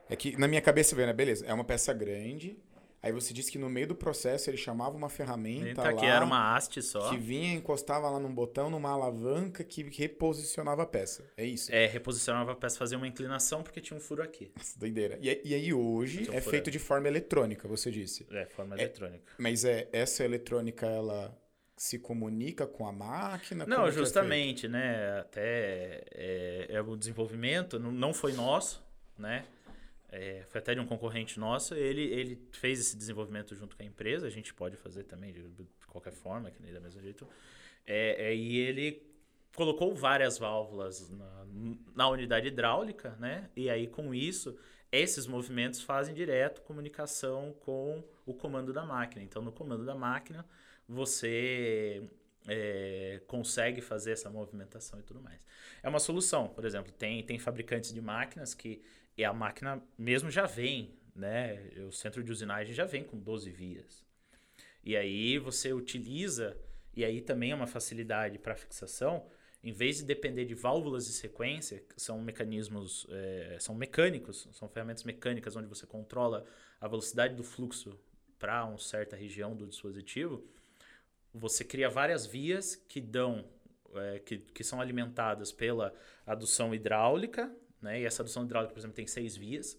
[0.09, 1.13] É que na minha cabeça veio, né?
[1.13, 2.57] Beleza, é uma peça grande.
[3.03, 6.05] Aí você disse que no meio do processo ele chamava uma ferramenta Tá, lá que
[6.05, 7.09] era uma haste só.
[7.11, 11.25] que vinha, encostava lá num botão, numa alavanca que reposicionava a peça.
[11.37, 11.73] É isso.
[11.75, 14.53] É, reposicionava a peça, fazia uma inclinação porque tinha um furo aqui.
[14.57, 15.19] Nossa, doideira.
[15.23, 18.27] E, e aí hoje é feito de forma eletrônica, você disse.
[18.31, 19.33] É, forma É, eletrônica.
[19.39, 21.35] Mas é essa eletrônica ela
[21.77, 23.65] se comunica com a máquina?
[23.65, 25.21] Não, que é justamente, né?
[25.21, 28.85] Até é, é o desenvolvimento não, não foi nosso,
[29.19, 29.47] né?
[30.13, 31.75] É, foi até de um concorrente nosso.
[31.75, 34.27] Ele, ele fez esse desenvolvimento junto com a empresa.
[34.27, 35.45] A gente pode fazer também de,
[35.87, 37.27] qualquer forma, que nem da mesmo jeito.
[37.87, 39.03] É, é, e ele
[39.55, 41.47] colocou várias válvulas na,
[41.95, 43.51] na unidade hidráulica, né?
[43.57, 44.57] E aí com isso
[44.93, 49.23] esses movimentos fazem direto comunicação com o comando da máquina.
[49.23, 50.45] Então, no comando da máquina,
[50.89, 52.03] você
[52.49, 55.47] é, consegue fazer essa movimentação e tudo mais.
[55.83, 58.83] É uma solução, por exemplo, tem, tem fabricantes de máquinas que
[59.17, 61.71] e a máquina mesmo já vem, né?
[61.87, 64.05] O centro de usinagem já vem com 12 vias.
[64.83, 66.57] E aí você utiliza,
[66.95, 69.27] e aí também é uma facilidade para fixação,
[69.63, 74.69] em vez de depender de válvulas de sequência, que são mecanismos, é, são mecânicos, são
[74.69, 76.47] ferramentas mecânicas onde você controla
[76.81, 77.99] a velocidade do fluxo
[78.39, 80.43] para uma certa região do dispositivo,
[81.33, 83.45] você cria várias vias que dão,
[83.95, 85.95] é, que, que são alimentadas pela
[86.27, 88.01] adução hidráulica, né?
[88.01, 89.77] E essa adução hidráulica, por exemplo, tem seis vias.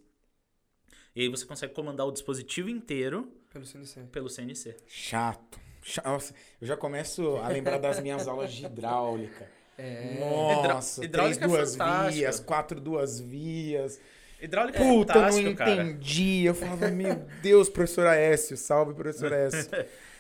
[1.15, 4.01] E aí você consegue comandar o dispositivo inteiro Pelo CNC.
[4.11, 4.77] pelo CNC.
[4.87, 5.59] Chato.
[5.83, 9.49] Cha- Nossa, eu já começo a lembrar das minhas aulas de hidráulica.
[9.77, 10.17] É.
[10.19, 12.13] Nossa, Hidrá- hidráulica três é duas fantástico.
[12.13, 13.99] vias, quatro duas vias.
[14.39, 15.83] Hidráulica é Puta, eu não cara.
[15.83, 16.45] entendi.
[16.45, 19.69] Eu falava, meu Deus, professor Aécio, salve, professor Aécio.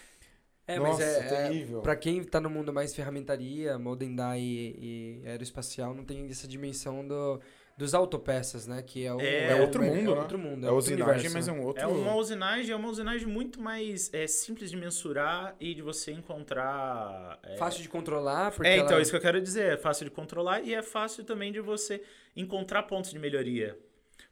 [0.67, 1.81] É, Nossa, mas é, é terrível.
[1.81, 7.05] pra quem tá no mundo mais ferramentaria, Modendai e, e aeroespacial, não tem essa dimensão
[7.05, 7.41] do,
[7.77, 8.81] dos autopeças, né?
[8.83, 10.21] Que é, o, É É outro o- mundo, é né?
[10.21, 10.65] outro mundo.
[10.67, 11.57] É outro usinagem, universo, mas é né?
[11.57, 11.81] um outro...
[11.83, 16.11] É uma usinagem, é uma usinagem muito mais é, simples de mensurar e de você
[16.11, 17.39] encontrar.
[17.43, 19.73] É, Fácil de controlar, porque É, então, ela- isso que eu quero dizer.
[19.73, 22.01] É fácil de controlar e é fácil também de você
[22.35, 23.77] encontrar pontos de melhoria.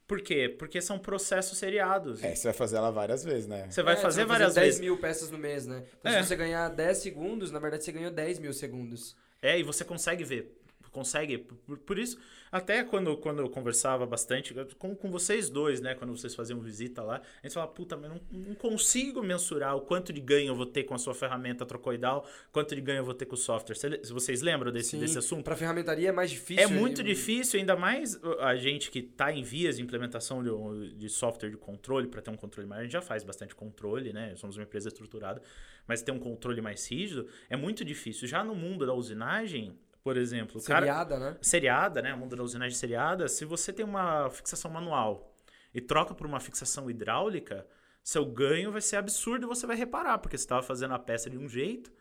[0.08, 0.50] Por quê?
[0.58, 2.24] Porque são processos seriados.
[2.24, 3.68] É, você vai fazer ela várias vezes, né?
[3.70, 4.82] Você vai É, fazer você várias 10 vezes.
[4.82, 5.84] mil peças no mês, né?
[6.00, 6.22] Então, É.
[6.24, 9.16] se você ganhar 10 segundos, na verdade você ganhou 10 mil segundos.
[9.42, 10.56] É, e você consegue ver.
[10.92, 11.38] Consegue.
[11.38, 12.18] Por, por isso,
[12.52, 15.96] até quando, quando eu conversava bastante com, com vocês dois, né?
[15.96, 19.82] Quando vocês faziam visita lá, a gente falava, puta, mas não, não consigo mensurar o
[19.82, 23.06] quanto de ganho eu vou ter com a sua ferramenta trocoidal, quanto de ganho eu
[23.06, 23.76] vou ter com o software.
[23.76, 25.44] Cê- Vocês lembram desse, Sim, desse assunto?
[25.44, 26.64] Pra ferramentaria é mais difícil.
[26.64, 30.94] É muito e- difícil, ainda mais a gente que está em vias de implementação de,
[30.96, 32.82] de software de controle, para ter um controle maior.
[32.82, 34.36] A gente já faz bastante controle, né?
[34.36, 35.42] Somos uma empresa estruturada,
[35.88, 38.28] mas ter um controle mais rígido é muito difícil.
[38.28, 41.38] Já no mundo da usinagem, por exemplo, o cara, Seriada, né?
[41.42, 42.14] seriada, né?
[42.14, 45.36] O mundo da usinagem seriada, se você tem uma fixação manual
[45.74, 47.68] e troca por uma fixação hidráulica,
[48.04, 51.30] seu ganho vai ser absurdo e você vai reparar, porque você estava fazendo a peça
[51.30, 51.92] de um jeito,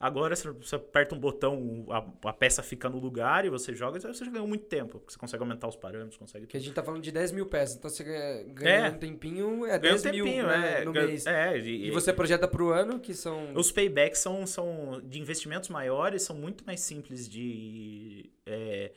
[0.00, 3.98] agora você, você aperta um botão, a, a peça fica no lugar e você joga,
[3.98, 6.72] você já ganhou muito tempo, porque você consegue aumentar os parâmetros, consegue Que a gente
[6.72, 7.76] tá falando de 10 mil peças.
[7.76, 8.90] Então você ganha, ganha É.
[8.90, 11.26] um tempinho, é Ganha 10 um mil tempinho, né, é, no ganha- mês.
[11.26, 13.52] é, e, E você projeta pro ano, que são.
[13.54, 18.92] Os paybacks são, são de investimentos maiores, são muito mais simples de, é,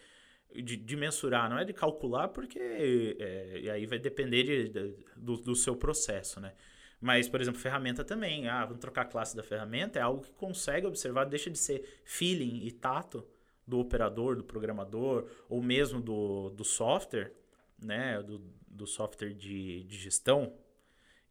[0.54, 4.96] de, de mensurar, não é de calcular, porque é, e aí vai depender de- de-
[5.16, 6.54] do, do seu processo, né?
[7.02, 8.48] Mas, por exemplo, ferramenta também.
[8.48, 12.00] Ah, vamos trocar a classe da ferramenta, é algo que consegue observar, deixa de ser
[12.06, 13.28] feeling e tato
[13.66, 17.34] do operador, do programador, ou mesmo do, do software,
[17.82, 18.22] né?
[18.22, 20.54] Do, do software de, de gestão,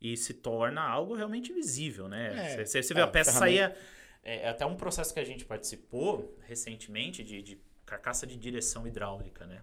[0.01, 2.55] e se torna algo realmente visível, né?
[2.55, 3.85] É, Você, você vê é, a peça ferramenta- sair.
[4.23, 8.87] É, é até um processo que a gente participou recentemente de, de carcaça de direção
[8.87, 9.63] hidráulica, né?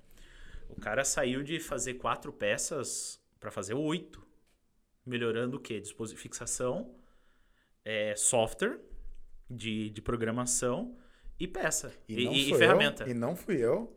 [0.70, 4.27] O cara saiu de fazer quatro peças para fazer oito,
[5.08, 5.82] melhorando o quê?
[6.16, 6.92] Fixação,
[7.86, 8.80] é, software
[9.50, 10.96] de, de programação
[11.40, 13.04] e peça E, e, não e- e fui ferramenta.
[13.04, 13.94] Eu, e não fui eu.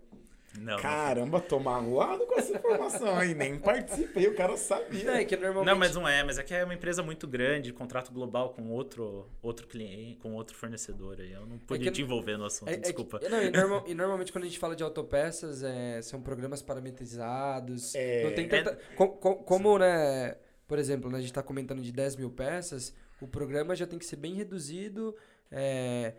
[0.58, 3.34] Não, não Caramba, tô magoado com essa informação aí.
[3.34, 5.08] Nem participei, o cara sabia.
[5.20, 5.64] É, que normalmente.
[5.72, 8.68] Não, mas não é, mas é que é uma empresa muito grande, contrato global com
[8.68, 11.30] outro, outro cliente, com outro fornecedor aí.
[11.32, 13.20] Eu não podia que- te envolver no assunto, É- é que- desculpa.
[13.30, 17.94] não, e, normal- e normalmente quando a gente fala de autopeças, é, são programas parametrizados.
[17.94, 18.24] É.
[18.24, 18.76] Não tem tanta.
[18.96, 20.36] co- co- como, né?
[20.70, 23.98] Por exemplo, né, a gente está comentando de 10 mil peças, o programa já tem
[23.98, 25.16] que ser bem reduzido
[25.50, 26.14] é,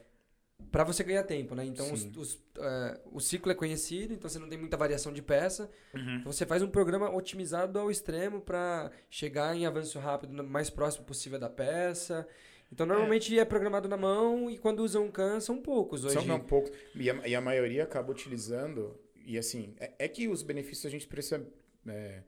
[0.70, 1.64] para você ganhar tempo, né?
[1.64, 5.22] Então os- os, é, o ciclo é conhecido, então você não tem muita variação de
[5.22, 5.72] peça.
[5.96, 6.18] Uhum.
[6.18, 10.70] Então você faz um programa otimizado ao extremo para chegar em avanço rápido, no mais
[10.70, 12.28] próximo possível da peça.
[12.74, 16.16] Então normalmente é programado na mão e quando usam CAN são poucos hoje.
[16.16, 16.72] São poucos.
[16.94, 19.00] E a, e a maioria acaba utilizando.
[19.26, 21.42] E assim, é, é que os benefícios a gente precisa
[21.88, 22.22] é,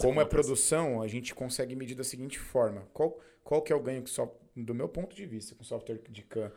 [0.00, 2.88] Como é produção, a gente consegue medir da seguinte forma.
[2.92, 6.00] Qual, qual que é o ganho que só, do meu ponto de vista, com software
[6.08, 6.52] de CAN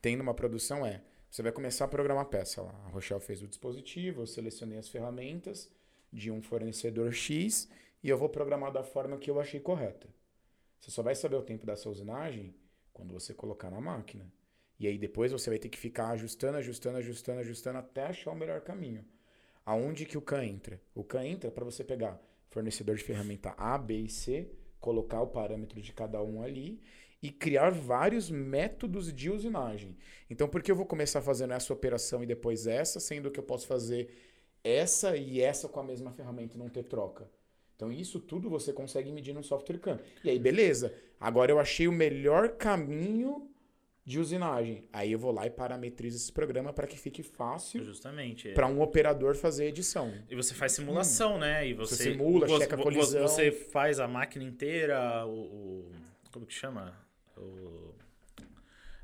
[0.00, 2.72] tem numa produção é, você vai começar a programar peça lá.
[2.86, 5.70] A Rochelle fez o dispositivo, eu selecionei as ferramentas
[6.12, 7.68] de um fornecedor X
[8.02, 10.08] e eu vou programar da forma que eu achei correta.
[10.80, 12.54] Você só vai saber o tempo dessa usinagem
[12.92, 14.32] quando você colocar na máquina.
[14.78, 18.36] E aí depois você vai ter que ficar ajustando, ajustando, ajustando, ajustando até achar o
[18.36, 19.04] melhor caminho.
[19.66, 20.80] Aonde que o CAN entra?
[20.94, 22.18] O CAN entra para você pegar
[22.50, 26.80] fornecedor de ferramenta A, B e C, colocar o parâmetro de cada um ali
[27.22, 29.96] e criar vários métodos de usinagem.
[30.30, 33.44] Então, por que eu vou começar fazendo essa operação e depois essa, sendo que eu
[33.44, 34.08] posso fazer
[34.62, 37.28] essa e essa com a mesma ferramenta e não ter troca?
[37.74, 40.00] Então, isso tudo você consegue medir no software CAN.
[40.24, 40.94] E aí, beleza.
[41.20, 43.48] Agora eu achei o melhor caminho
[44.08, 44.88] de usinagem.
[44.90, 48.48] Aí eu vou lá e parametrizo esse programa para que fique fácil Justamente.
[48.54, 50.10] para um operador fazer edição.
[50.30, 51.68] E você faz simulação, né?
[51.68, 53.20] E você, Você simula, vo- checa a colisão.
[53.20, 55.92] Você faz a máquina inteira, o, o-
[56.32, 56.96] como que chama?
[57.36, 57.94] O,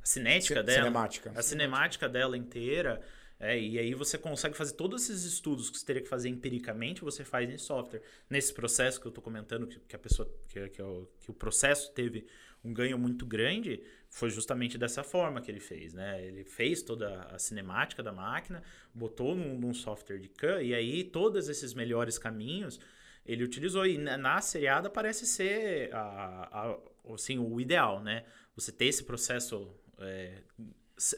[0.02, 0.78] a cinética Ci- dela.
[0.78, 1.32] cinemática.
[1.36, 3.02] A cinemática dela inteira.
[3.38, 7.02] É, e aí você consegue fazer todos esses estudos que você teria que fazer empiricamente,
[7.02, 8.00] você faz em software.
[8.30, 11.34] Nesse processo que eu estou comentando, que, que a pessoa, que, que, o, que o
[11.34, 12.26] processo teve
[12.62, 16.24] um ganho muito grande, foi justamente dessa forma que ele fez, né?
[16.24, 18.62] Ele fez toda a cinemática da máquina,
[18.94, 22.80] botou num, num software de CAN, e aí todos esses melhores caminhos
[23.26, 23.86] ele utilizou.
[23.86, 26.78] E na, na seriada parece ser a, a-
[27.12, 28.24] assim, o ideal, né?
[28.56, 30.42] Você ter esse processo é,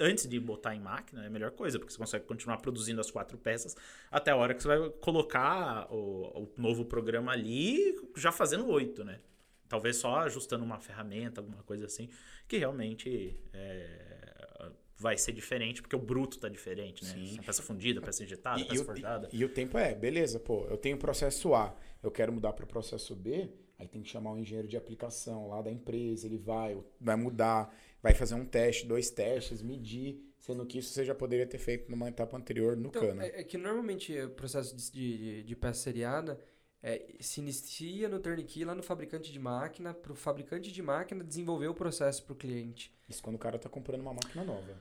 [0.00, 3.10] antes de botar em máquina é a melhor coisa, porque você consegue continuar produzindo as
[3.10, 3.76] quatro peças
[4.10, 9.04] até a hora que você vai colocar o, o novo programa ali, já fazendo oito,
[9.04, 9.20] né?
[9.68, 12.08] Talvez só ajustando uma ferramenta, alguma coisa assim,
[12.46, 17.10] que realmente é, vai ser diferente, porque o bruto tá diferente, né?
[17.12, 17.40] Sim.
[17.44, 19.28] Peça fundida, peça injetada, E, e peça forjada.
[19.32, 22.64] e o tempo é, beleza, pô, eu tenho o processo A, eu quero mudar para
[22.64, 26.38] o processo B, aí tem que chamar o engenheiro de aplicação lá da empresa, ele
[26.38, 27.74] vai, vai mudar,
[28.06, 31.90] vai fazer um teste, dois testes, medir, sendo que isso você já poderia ter feito
[31.90, 33.22] numa etapa anterior no Então, cano.
[33.22, 36.38] é, é que normalmente o processo de, de, de peça seriada
[36.82, 41.24] é, se inicia no turnkey lá no fabricante de máquina, para o fabricante de máquina
[41.24, 42.92] desenvolver o processo para o cliente.
[43.08, 44.76] Isso quando o cara tá comprando uma máquina nova.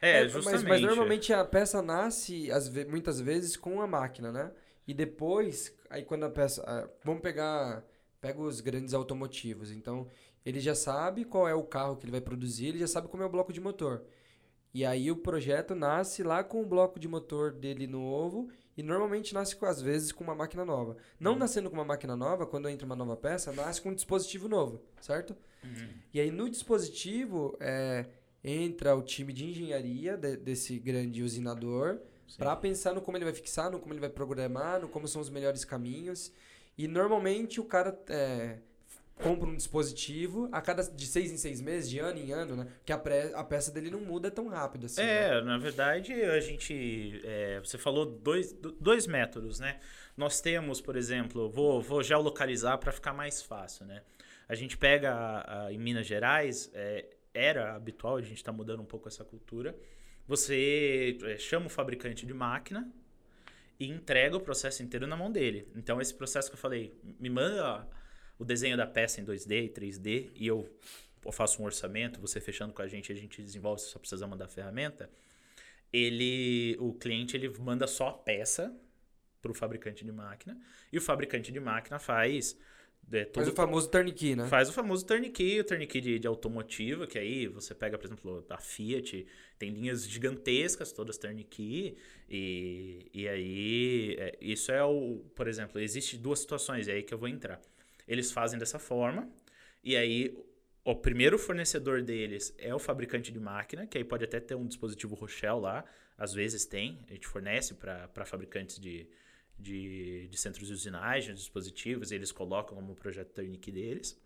[0.00, 0.68] É, mas- justamente.
[0.68, 4.52] Mas, normalmente a peça nasce, ve- muitas vezes, com a máquina, né?
[4.86, 6.62] E depois, aí quando a peça.
[6.66, 7.84] ah, Vamos pegar.
[8.20, 9.70] Pega os grandes automotivos.
[9.70, 10.08] Então,
[10.44, 13.22] ele já sabe qual é o carro que ele vai produzir, ele já sabe como
[13.22, 14.02] é o bloco de motor.
[14.72, 19.32] E aí o projeto nasce lá com o bloco de motor dele novo e normalmente
[19.32, 20.96] nasce com, às vezes com uma máquina nova.
[21.20, 24.48] Não nascendo com uma máquina nova, quando entra uma nova peça, nasce com um dispositivo
[24.48, 25.36] novo, certo?
[26.12, 28.06] E aí no dispositivo é,
[28.42, 32.00] entra o time de engenharia de- desse grande usinador
[32.36, 35.22] para pensar no como ele vai fixar, no como ele vai programar, no como são
[35.22, 36.32] os melhores caminhos.
[36.76, 38.58] E normalmente o cara é,
[39.16, 42.66] compra um dispositivo a cada de seis em seis meses, de ano em ano, né?
[42.78, 45.00] Porque a, pré- a peça dele não muda tão rápido assim.
[45.00, 45.28] né?
[45.38, 47.20] É, na verdade, a gente.
[47.24, 49.78] é, você falou dois, do- dois métodos, né?
[50.16, 54.02] Nós temos, por exemplo, vou, vou geolocalizar para ficar mais fácil, né?
[54.48, 58.80] A gente pega a- a- em Minas Gerais, é, era habitual, a gente está mudando
[58.80, 59.74] um pouco essa cultura.
[60.26, 62.90] Você é, chama o fabricante de máquina
[63.78, 65.68] e entrega o processo inteiro na mão dele.
[65.76, 67.86] Então, esse processo que eu falei, me manda
[68.38, 70.68] o desenho da peça em 2D e 3D e eu
[71.24, 74.26] eu faço um orçamento, você fechando com a gente, a gente desenvolve, você só precisa
[74.26, 75.08] mandar a ferramenta.
[75.92, 78.74] Ele, o cliente, ele manda só a peça
[79.40, 80.58] para o fabricante de máquina
[80.92, 82.58] e o fabricante de máquina faz
[83.12, 84.48] é, Faz o famoso turnkey, né?
[84.48, 88.46] Faz o famoso turnkey, o turnkey de, de automotiva, que aí você pega, por exemplo,
[88.48, 89.26] a Fiat,
[89.58, 91.96] tem linhas gigantescas, todas turnkey,
[92.28, 97.12] e, e aí, é, isso é o, por exemplo, existe duas situações, é aí que
[97.12, 97.60] eu vou entrar.
[98.06, 99.28] Eles fazem dessa forma,
[99.82, 100.36] e aí
[100.84, 104.66] o primeiro fornecedor deles é o fabricante de máquina, que aí pode até ter um
[104.66, 105.84] dispositivo Rochelle lá,
[106.16, 109.08] às vezes tem, a gente fornece para fabricantes de,
[109.58, 114.20] de, de centros de usinagem, dispositivos, eles colocam como projeto turnkey deles.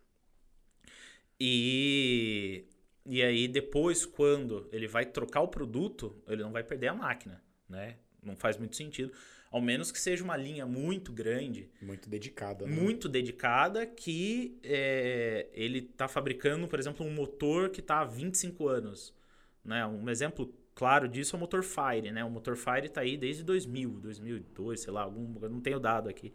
[1.40, 2.64] E,
[3.06, 7.42] e aí depois, quando ele vai trocar o produto, ele não vai perder a máquina,
[7.68, 7.96] né?
[8.22, 9.12] Não faz muito sentido.
[9.50, 12.66] Ao menos que seja uma linha muito grande, Muito dedicada.
[12.66, 12.76] Né?
[12.76, 18.68] muito dedicada, que é, ele está fabricando, por exemplo, um motor que está há 25
[18.68, 19.14] anos.
[19.64, 19.86] Né?
[19.86, 22.10] Um exemplo claro disso é o motor Fire.
[22.12, 22.22] Né?
[22.24, 26.08] O motor Fire está aí desde 2000, 2002, sei lá, algum, eu não tenho dado
[26.10, 26.32] aqui.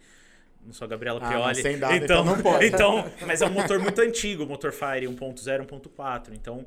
[0.65, 1.55] Não sou a Gabriela Ah, Pioli.
[1.61, 2.65] sem dado, então não pode.
[2.67, 6.33] então, mas é um motor muito antigo, o motor Fire 1.0, 1.4.
[6.33, 6.65] Então,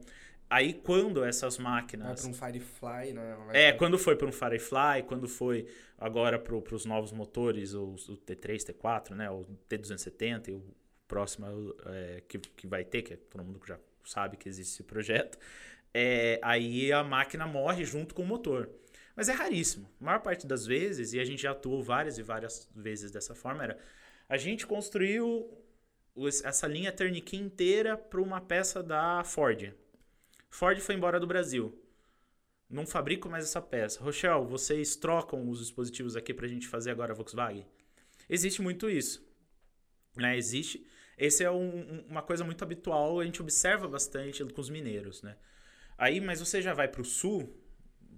[0.48, 2.20] aí quando essas Vai máquinas.
[2.22, 3.36] para um Firefly, né?
[3.46, 5.66] Vai É, pra- quando foi para um Firefly, quando foi
[5.98, 9.30] agora para os novos motores, os- o T3, T4, né?
[9.30, 10.62] O T270 e o
[11.08, 11.46] próximo
[11.86, 15.38] é, que, que vai ter, que é- todo mundo já sabe que existe esse projeto,
[15.94, 18.68] é, aí a máquina morre junto com o motor.
[19.14, 19.88] Mas é raríssimo.
[20.00, 23.34] A maior parte das vezes, e a gente já atuou várias e várias vezes dessa
[23.34, 23.78] forma, era
[24.28, 25.48] a gente construiu
[26.44, 29.72] essa linha Turnkey inteira para uma peça da Ford.
[30.56, 31.78] Ford foi embora do Brasil.
[32.68, 34.02] Não fabrico mais essa peça.
[34.02, 37.66] Rochelle, vocês trocam os dispositivos aqui para a gente fazer agora a Volkswagen?
[38.26, 39.22] Existe muito isso.
[40.16, 40.34] Né?
[40.38, 40.86] Existe.
[41.18, 45.22] Esse é um- um- uma coisa muito habitual, a gente observa bastante com os mineiros,
[45.22, 45.36] né?
[45.98, 47.54] Aí, mas você já vai para o sul,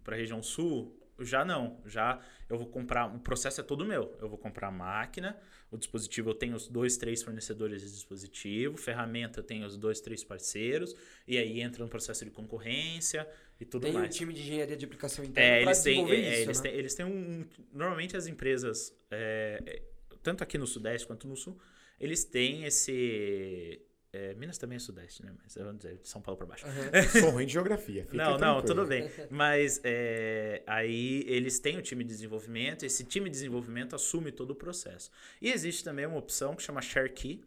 [0.05, 1.81] para a região sul, já não.
[1.87, 4.17] Já eu vou comprar, o processo é todo meu.
[4.21, 5.37] Eu vou comprar a máquina,
[5.71, 10.01] o dispositivo eu tenho os dois, três fornecedores de dispositivo, ferramenta eu tenho os dois,
[10.01, 10.95] três parceiros,
[11.27, 13.29] e aí entra no processo de concorrência
[13.61, 14.15] e tudo Tem um mais.
[14.15, 16.63] time de engenharia de aplicação interna É, eles têm, é, isso, eles, né?
[16.63, 19.83] têm, eles têm um, um- Normalmente as empresas, é, é,
[20.23, 21.59] tanto aqui no Sudeste quanto no Sul,
[22.01, 23.81] eles têm esse.
[24.13, 25.33] É, Minas também é Sudeste, né?
[25.43, 26.67] Mas vamos dizer, de São Paulo para baixo.
[26.67, 27.21] Aham.
[27.21, 28.05] Sou ruim de geografia.
[28.05, 28.67] Fica não, não, tranquilo.
[28.67, 29.11] tudo bem.
[29.31, 34.53] Mas é, aí eles têm o time de desenvolvimento, esse time de desenvolvimento assume todo
[34.53, 35.11] o processo.
[35.43, 37.45] E existe também uma opção que chama Share Key,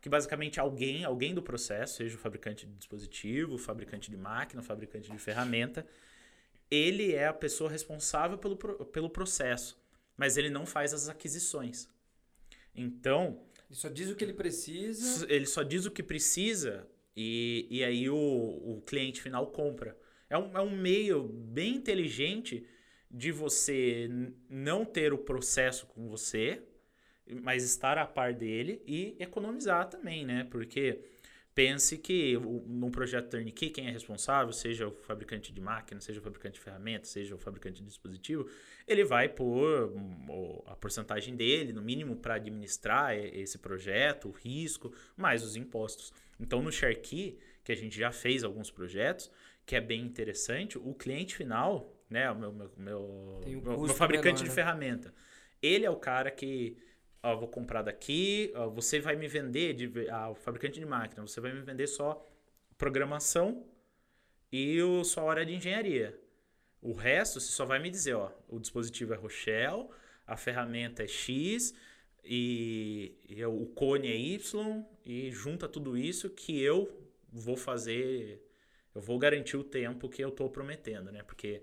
[0.00, 4.62] que basicamente alguém, alguém do processo, seja o fabricante de dispositivo, o fabricante de máquina,
[4.62, 5.86] o fabricante de ferramenta,
[6.70, 9.78] ele é a pessoa responsável pelo, pelo processo,
[10.16, 11.88] mas ele não faz as aquisições.
[12.74, 15.26] Então, Ele só diz o que ele precisa.
[15.28, 19.96] ele só diz o que precisa e, e aí o, o cliente final compra.
[20.30, 22.66] É um, é um meio bem inteligente
[23.10, 24.08] de você
[24.48, 26.62] não ter o processo com você,
[27.42, 30.46] mas estar a par dele e economizar também, né?
[30.50, 31.00] Porque
[31.58, 36.22] pense que num projeto turnkey, quem é responsável, seja o fabricante de máquina, seja o
[36.22, 38.48] fabricante de ferramenta, seja o fabricante de dispositivo,
[38.86, 44.94] ele vai pôr hum, a porcentagem dele, no mínimo, para administrar esse projeto, o risco,
[45.16, 46.12] mais os impostos.
[46.38, 49.28] Então, no ShareKey, que a gente já fez alguns projetos,
[49.66, 54.34] que é bem interessante, o cliente final, né, o meu, meu, meu, um meu- fabricante
[54.34, 54.54] menor, de né?
[54.54, 55.12] ferramenta,
[55.60, 56.76] ele é o cara que
[57.22, 61.40] ó, vou comprar daqui, você vai me vender, de, ah, o fabricante de máquina, você
[61.40, 62.24] vai me vender só
[62.76, 63.66] programação
[64.52, 66.18] e o, sua hora de engenharia.
[66.80, 69.88] O resto, você só vai me dizer, ó, o dispositivo é Rochelle,
[70.26, 71.74] a ferramenta é X
[72.24, 78.42] e, e o cone é Y e junta tudo isso que eu vou fazer,
[78.94, 81.22] eu vou garantir o tempo que eu estou prometendo, né?
[81.22, 81.62] Porque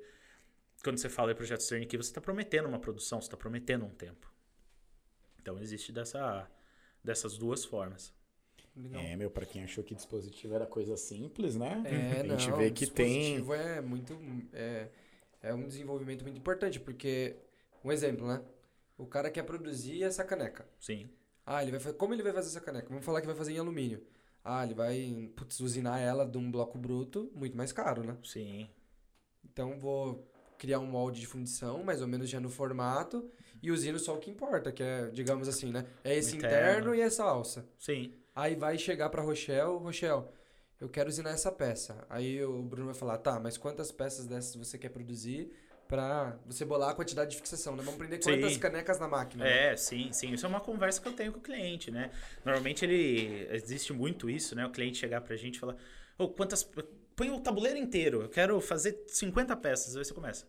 [0.83, 3.89] quando você fala em projeto turnkey, você está prometendo uma produção, você está prometendo um
[3.89, 4.34] tempo.
[5.45, 6.49] Então existe dessa,
[7.03, 8.11] dessas duas formas.
[8.75, 8.99] Legal.
[8.99, 11.83] É, meu, pra quem achou que dispositivo era coisa simples, né?
[11.85, 13.37] É, a gente não, vê o que tem.
[13.37, 14.19] dispositivo é muito.
[14.51, 14.89] É,
[15.43, 17.35] é um desenvolvimento muito importante, porque.
[17.83, 18.41] Um exemplo, né?
[18.97, 20.67] O cara quer produzir essa caneca.
[20.79, 21.07] Sim.
[21.45, 21.95] Ah, ele vai fazer.
[21.95, 22.89] Como ele vai fazer essa caneca?
[22.89, 24.01] Vamos falar que vai fazer em alumínio.
[24.43, 28.17] Ah, ele vai putz, usinar ela de um bloco bruto, muito mais caro, né?
[28.23, 28.67] Sim.
[29.43, 30.27] Então vou
[30.57, 33.29] criar um molde de fundição, mais ou menos já no formato,
[33.61, 35.85] e usino só o que importa, que é, digamos assim, né?
[36.03, 36.55] É esse Interno.
[36.57, 37.65] interno, e essa alça.
[37.77, 38.13] Sim.
[38.35, 40.23] Aí vai chegar pra Rochelle, Rochelle,
[40.79, 42.05] eu quero usinar essa peça.
[42.09, 45.51] Aí o Bruno vai falar, tá, mas quantas peças dessas você quer produzir
[45.87, 47.83] pra você bolar a quantidade de fixação, né?
[47.83, 48.59] Vamos aprender quantas Sim.
[48.59, 49.43] canecas na máquina.
[49.43, 49.71] né?
[49.73, 50.33] É, sim, sim.
[50.33, 52.11] Isso é uma conversa que eu tenho com o cliente, né?
[52.43, 53.47] Normalmente ele.
[53.51, 54.65] Existe muito isso, né?
[54.65, 55.75] O cliente chegar pra gente e falar:
[56.17, 56.67] Ô, quantas.
[57.15, 59.95] Põe o tabuleiro inteiro, eu quero fazer 50 peças.
[59.95, 60.45] Aí você começa.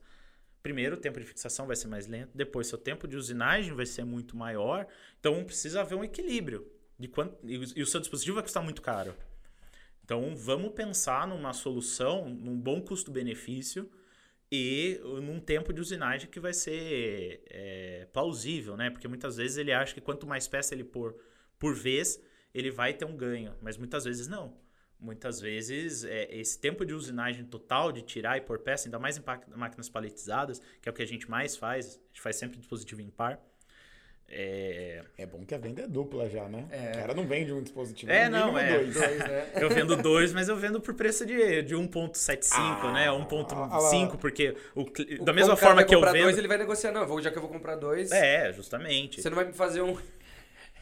[0.67, 2.31] Primeiro, o tempo de fixação vai ser mais lento.
[2.35, 4.85] Depois, seu tempo de usinagem vai ser muito maior.
[5.21, 6.67] Então, precisa haver um equilíbrio.
[6.99, 9.15] De quanto, e, o, seu dispositivo vai custar muito caro.
[10.05, 13.89] Então, vamos pensar numa solução, num bom custo-benefício
[14.51, 18.91] e num tempo de usinagem que vai ser é, plausível, né?
[18.91, 21.15] Porque muitas vezes ele acha que quanto mais peça ele pôr
[21.61, 22.21] por vez,
[22.53, 23.55] ele vai ter um ganho.
[23.63, 24.57] Mas muitas vezes não.
[24.99, 29.19] Muitas vezes é, esse tempo de usinagem total, de tirar e pôr peça, ainda mais
[29.19, 29.23] em
[29.55, 33.03] máquinas paletizadas, que é o que a gente mais faz, a gente faz sempre dispositivo
[33.03, 33.39] em par.
[34.29, 36.67] É, É bom que a venda é dupla já, né?
[36.71, 36.91] É.
[36.91, 38.79] O cara não vende um dispositivo, É, não, é.
[38.79, 38.95] dois.
[38.95, 39.51] Dois, né?
[39.61, 43.07] Eu vendo dois, mas eu vendo por preço de, de 1.75, Ah, né?
[43.09, 44.17] ah 1.5, lá.
[44.17, 46.25] porque o O- da mesma forma que eu comprar vendo.
[46.25, 49.23] dois, ele vai negociar, não, já que eu vou comprar dois, É, justamente.
[49.23, 49.97] você não vai me fazer um...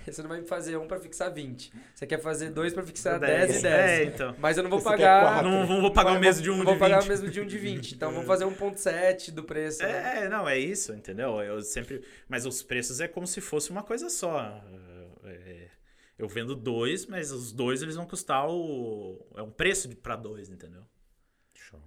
[0.13, 1.73] Você não vai me fazer um pra fixar 20.
[1.95, 3.65] Você quer fazer dois pra fixar 10, 10 e 10.
[3.65, 4.37] é, então.
[4.39, 5.43] Mas eu não vou Você pagar...
[5.43, 7.07] Não, não vou pagar o mesmo de um não de vou pagar 20.
[7.07, 7.93] o mesmo de um de 20.
[7.95, 9.83] Então vamos fazer 1.7 do preço.
[9.83, 10.25] né?
[10.25, 11.41] É, não, é isso, entendeu?
[11.41, 12.03] Eu sempre.
[12.29, 14.63] Mas os preços é como se fosse uma coisa só.
[15.25, 15.69] É,
[16.19, 19.27] Eu vendo dois, mas os dois eles vão custar o.
[19.37, 20.83] É um preço pra dois, entendeu?
[21.55, 21.81] Show.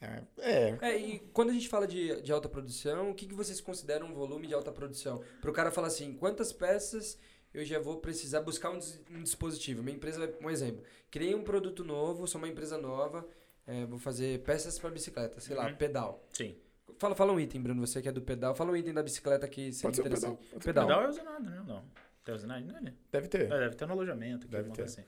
[0.00, 3.34] É, é, É, e quando a gente fala de, de alta produção, o que, que
[3.34, 5.22] vocês consideram um volume de alta produção?
[5.40, 7.18] Para o cara falar assim, quantas peças
[7.52, 8.78] eu já vou precisar buscar um,
[9.10, 9.82] um dispositivo?
[9.82, 13.26] Minha empresa, vai, um exemplo, criei um produto novo, sou uma empresa nova,
[13.66, 15.76] é, vou fazer peças para bicicleta, sei lá, Uhum.
[15.76, 16.24] pedal.
[16.32, 16.56] Sim.
[16.98, 19.46] Fala, fala um item, Bruno, você que é do pedal, fala um item da bicicleta
[19.48, 20.36] que seria Pode ser o interessante.
[20.36, 20.86] pedal, pode ser o pedal.
[20.86, 21.64] Pedal é usinado, né?
[21.66, 21.84] Não.
[22.24, 22.66] Tem usinado?
[22.66, 22.94] Não é, né?
[23.12, 23.50] deve ter.
[23.52, 24.46] É, deve ter no alojamento.
[24.46, 24.82] aqui, Deve ter.
[24.82, 25.02] assim.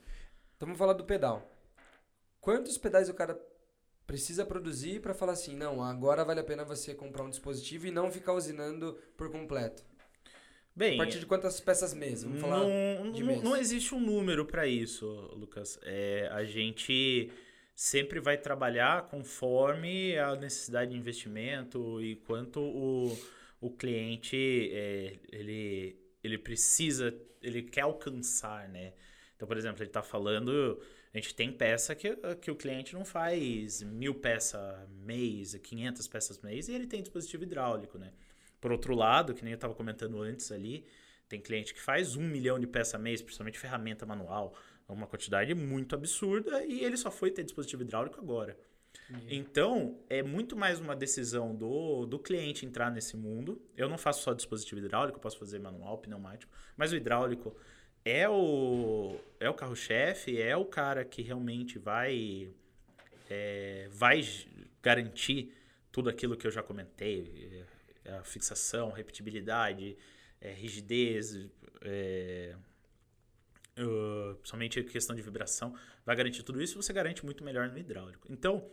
[0.55, 1.47] Então vamos falar do pedal.
[2.39, 3.39] Quantos pedais o cara
[4.05, 7.91] precisa produzir para falar assim, não, agora vale a pena você comprar um dispositivo e
[7.91, 9.83] não ficar usinando por completo?
[10.75, 12.23] Bem, A partir de quantas peças mês?
[12.23, 12.59] Vamos falar.
[12.59, 13.43] não, de mês.
[13.43, 15.79] não existe um número para isso, Lucas.
[15.83, 17.31] É, a gente
[17.75, 23.17] sempre vai trabalhar conforme a necessidade de investimento e quanto o,
[23.61, 28.93] o cliente é, ele, ele precisa, ele quer alcançar, né?
[29.35, 30.79] Então, por exemplo, ele está falando,
[31.13, 36.39] a gente tem peça que, que o cliente não faz mil peças mês, 500 peças
[36.39, 38.11] mês, e ele tem dispositivo hidráulico, né?
[38.59, 40.85] Por outro lado, que nem eu estava comentando antes ali,
[41.29, 44.55] tem cliente que faz um milhão de peças mês, principalmente ferramenta manual,
[44.89, 48.57] é uma quantidade muito absurda, e ele só foi ter dispositivo hidráulico agora.
[49.29, 53.61] Então, é muito mais uma decisão do, do cliente entrar nesse mundo.
[53.75, 57.55] Eu não faço só dispositivo hidráulico, posso fazer manual, pneumático, mas o hidráulico
[58.05, 62.49] é o, é o carro-chefe, é o cara que realmente vai,
[63.29, 64.21] é, vai
[64.81, 65.53] garantir
[65.91, 67.65] tudo aquilo que eu já comentei:
[68.03, 69.97] é, a fixação, repetibilidade,
[70.41, 71.47] é, rigidez,
[71.81, 72.55] é,
[73.79, 75.73] uh, somente a questão de vibração,
[76.05, 78.27] vai garantir tudo isso, você garante muito melhor no hidráulico.
[78.29, 78.69] Então,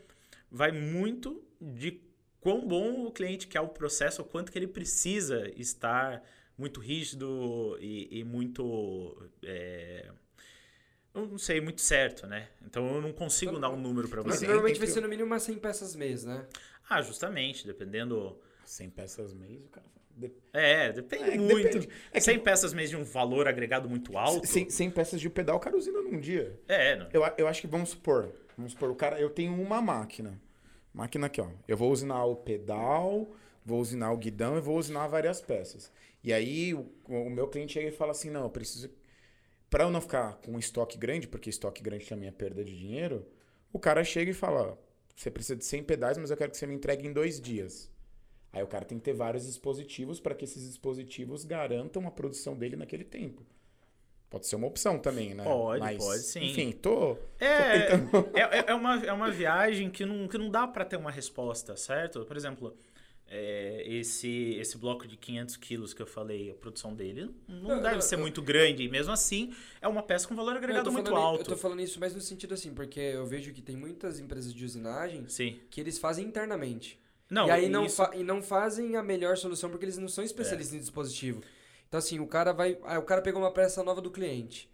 [0.50, 2.00] vai muito de
[2.40, 6.22] quão bom o cliente quer o processo, o quanto que ele precisa estar
[6.60, 9.16] muito rígido e, e muito.
[9.44, 10.06] é,
[11.14, 12.48] eu não sei, muito certo, né?
[12.64, 14.46] Então eu não consigo dar um número para Mas você.
[14.46, 16.46] normalmente entre- vai ser no mínimo umas 100 peças mês, né?
[16.88, 18.38] Ah, justamente, dependendo.
[18.64, 19.86] 100 peças mês, o cara
[20.52, 21.62] É, depende É, muito.
[21.78, 21.88] depende.
[22.12, 24.46] É que- 100 peças mês de um valor agregado muito alto.
[24.46, 26.60] 100, 100 peças de pedal, o cara usina num dia.
[26.68, 27.08] É, não.
[27.12, 30.38] Eu, a- eu acho que vamos supor, vamos supor, o cara, eu tenho uma máquina.
[30.92, 31.48] Máquina aqui, ó.
[31.66, 33.32] Eu vou usinar o pedal,
[33.64, 35.90] vou usinar o guidão e vou usinar várias peças.
[36.22, 38.90] E aí o, o meu cliente chega e fala assim: "Não, eu preciso
[39.70, 42.76] para eu não ficar com um estoque grande, porque estoque grande também é perda de
[42.78, 43.26] dinheiro".
[43.72, 44.78] O cara chega e fala:
[45.16, 47.90] "Você precisa de 100 pedais, mas eu quero que você me entregue em dois dias".
[48.52, 52.56] Aí o cara tem que ter vários dispositivos para que esses dispositivos garantam a produção
[52.56, 53.46] dele naquele tempo.
[54.28, 55.42] Pode ser uma opção também, né?
[55.44, 56.44] Pode, pode, sim.
[56.44, 57.16] Enfim, tô.
[57.38, 60.84] É, Tô tentando- é- é uma, é uma viagem que não, que não dá para
[60.84, 62.24] ter uma resposta, certo?
[62.24, 62.76] Por exemplo,
[63.32, 67.80] é, esse, esse bloco de 500 quilos que eu falei, a produção dele não Eu-
[67.82, 68.82] deve eu- ser eu- muito grande.
[68.82, 71.40] E mesmo assim, é uma peça com valor agregado muito falando- alto.
[71.42, 74.52] Eu tô falando isso mais no sentido assim, porque eu vejo que tem muitas empresas
[74.52, 75.60] de usinagem Sim.
[75.70, 76.98] que eles fazem internamente.
[77.30, 80.24] Não, e aí não, isso- e não fazem a melhor solução porque eles não são
[80.24, 81.40] especialistas em dispositivo.
[81.86, 84.68] Então assim, o cara vai, o cara pegou uma peça nova do cliente.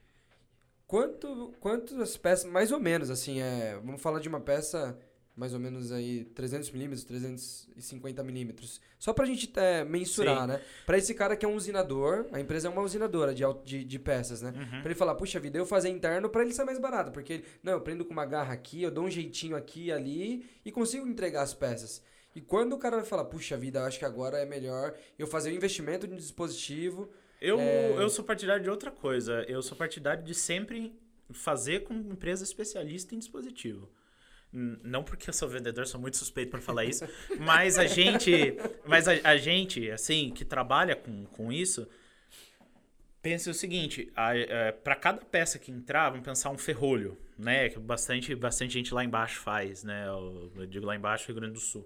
[0.86, 4.96] Quanto quantas peças, mais ou menos assim, é, vamos falar de uma peça
[5.36, 10.46] mais ou menos aí 300 milímetros, 350 milímetros, só pra gente é, mensurar, Sim.
[10.48, 10.62] né?
[10.86, 13.98] Pra esse cara que é um usinador, a empresa é uma usinadora de, de, de
[13.98, 14.50] peças, né?
[14.56, 14.80] Uhum.
[14.80, 17.10] Pra ele falar, puxa vida, eu fazer interno pra ele ser mais barato.
[17.12, 19.92] Porque, ele, não, eu prendo com uma garra aqui, eu dou um jeitinho aqui e
[19.92, 22.02] ali e consigo entregar as peças.
[22.34, 25.50] E quando o cara vai falar, puxa vida, acho que agora é melhor eu fazer
[25.50, 27.10] o investimento de um dispositivo.
[27.40, 27.92] Eu, É.
[28.02, 29.44] eu sou partidário de outra coisa.
[29.48, 30.98] Eu sou partidário de sempre
[31.30, 33.88] fazer com empresa especialista em dispositivo.
[34.82, 37.06] Não porque eu sou vendedor, sou muito suspeito para falar isso,
[37.38, 41.86] mas a gente, mas a, a gente, assim, que trabalha com, com isso,
[43.26, 44.12] pensa o seguinte:
[44.84, 47.68] para cada peça que entrar, vamos pensar um ferrolho, né?
[47.68, 50.06] Que bastante, bastante gente lá embaixo faz, né?
[50.06, 51.84] Eu, eu digo lá embaixo, Rio Grande do Sul.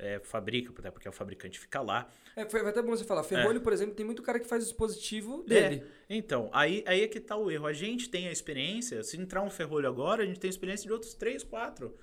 [0.00, 2.10] É, fabrica, até porque o fabricante fica lá.
[2.34, 3.22] É, foi até bom você falar.
[3.22, 5.84] Ferrolho, por exemplo, tem muito cara que faz o dispositivo dele.
[6.10, 7.66] É, então, aí, aí é que tá o erro.
[7.66, 10.92] A gente tem a experiência, se entrar um ferrolho agora, a gente tem experiência de
[10.92, 11.96] outros três, quatro.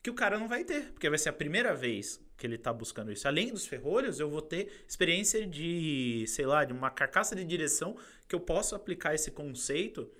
[0.00, 2.72] Que o cara não vai ter, porque vai ser a primeira vez que ele tá
[2.72, 3.26] buscando isso.
[3.26, 7.96] Além dos ferrolhos, eu vou ter experiência de, sei lá, de uma carcaça de direção
[8.28, 10.10] que eu posso aplicar esse conceito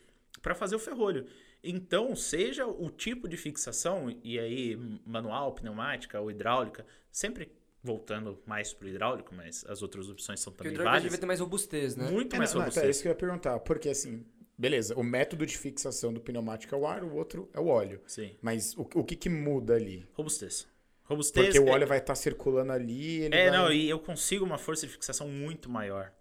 [0.43, 1.27] para fazer o ferrolho.
[1.63, 7.51] Então, seja o tipo de fixação, e aí manual, pneumática ou hidráulica, sempre
[7.83, 11.27] voltando mais pro hidráulico, mas as outras opções são Porque o também hidráulico devia ter
[11.27, 12.11] mais robustez, né?
[12.11, 12.87] Muito É, mais não, não, robustez.
[12.87, 13.59] é isso que eu ia perguntar.
[13.61, 14.25] Porque assim,
[14.57, 18.01] beleza, o método de fixação do pneumático é o ar, o outro é o óleo.
[18.07, 18.35] Sim.
[18.41, 20.07] Mas o, o que que muda ali?
[20.15, 20.67] Robustez.
[21.07, 21.47] Robustez.
[21.47, 23.23] Porque o é- óleo vai estar circulando ali.
[23.23, 23.59] Ele É, vai...
[23.59, 26.13] não, e eu consigo uma força de fixação muito maior.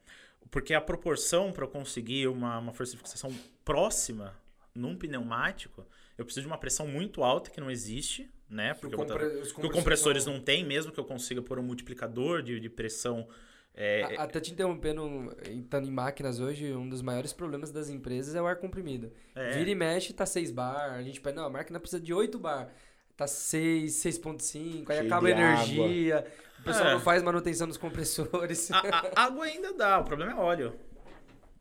[0.51, 3.33] Porque a proporção para eu conseguir uma, uma força de fixação
[3.63, 4.33] próxima
[4.73, 5.85] num pneumático,
[6.17, 8.75] eu preciso de uma pressão muito alta que não existe né?
[8.75, 12.43] Porque compre- tá- os compressores são- não tem, mesmo que eu consiga pôr um multiplicador
[12.43, 13.27] de, de pressão.
[13.73, 18.35] É, A- Até te interrompendo, estando em máquinas hoje, um dos maiores problemas das empresas
[18.35, 19.11] é o ar comprimido.
[19.33, 20.93] é, Vira e mexe, tá 6 bar.
[20.93, 22.71] A gente pede, não, a máquina precisa de 8 bar.
[23.17, 26.25] Tá 6, 6.5, aí Cheio acaba a energia.
[26.59, 26.93] O pessoal É.
[26.93, 28.69] não faz manutenção dos compressores.
[28.71, 30.75] a, a- água ainda dá, o problema é óleo.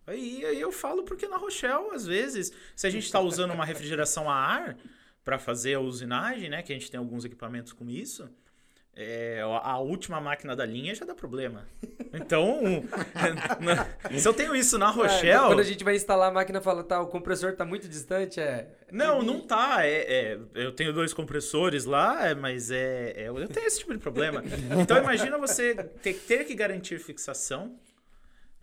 [0.06, 3.64] Aí, aí eu falo porque na Rochelle, às vezes, se a gente está usando uma
[3.64, 4.76] refrigeração a ar
[5.24, 6.62] para fazer a usinagem, né?
[6.62, 8.28] Que a gente tem alguns equipamentos com isso.
[8.96, 11.66] É, a última máquina da linha já dá problema.
[12.12, 12.60] Então,
[13.60, 15.46] na- se eu tenho isso na É, Rochelle.
[15.46, 18.68] Quando a gente vai instalar a máquina, fala, tá, o compressor tá muito distante, é...
[18.92, 19.84] Não, não tá.
[19.84, 23.92] É, é, eu tenho dois compressores lá, é, mas é, é- eu tenho esse tipo
[23.92, 24.42] de problema.
[24.80, 27.76] Então imagina você ter, ter que garantir fixação.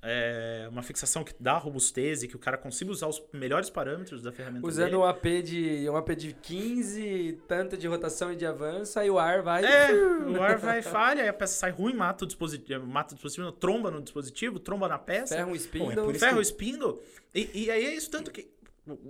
[0.03, 4.21] É, uma fixação que dá robustez e que o cara consiga usar os melhores parâmetros
[4.21, 4.95] da ferramenta Usando dele.
[4.97, 9.19] um AP de um AP de 15, tanto de rotação e de avanço, aí o
[9.19, 9.63] ar vai...
[9.63, 9.93] É,
[10.25, 13.51] o ar vai falha, aí a peça sai ruim, mata o dispositivo, mata o dispositivo,
[13.51, 15.35] tromba no dispositivo, tromba na peça.
[15.35, 16.13] Ferra um Bom, é spindle.
[16.13, 16.99] que- spindle.
[17.33, 18.49] E, e aí é isso tanto que.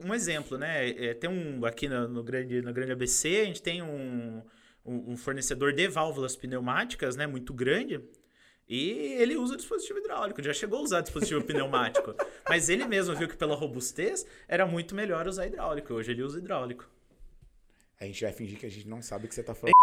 [0.06, 0.90] Um exemplo, né?
[0.90, 1.66] É, tem um.
[1.66, 4.42] Aqui no, no grande, no grande ABC, a gente tem um,
[4.86, 7.26] um, um fornecedor de válvulas pneumáticas, né?
[7.26, 8.02] Muito grande.
[8.74, 8.90] E
[9.22, 12.16] ele usa dispositivo hidráulico, já chegou a usar dispositivo pneumático.
[12.48, 15.94] Mas ele mesmo viu que pela robustez era muito melhor usar hidráulico.
[15.94, 16.90] Hoje ele usa hidráulico.
[18.00, 19.74] A gente vai fingir que a gente não sabe o que você tá falando.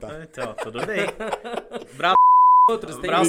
[0.00, 0.08] Tá.
[0.22, 1.00] Então, tudo bem.
[1.96, 2.14] Bravo.
[2.70, 3.26] Outros, tem, Braço.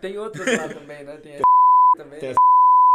[0.00, 1.16] tem outros lá também, né?
[1.18, 1.40] Tem,
[1.96, 2.18] também.
[2.18, 2.34] Tem né?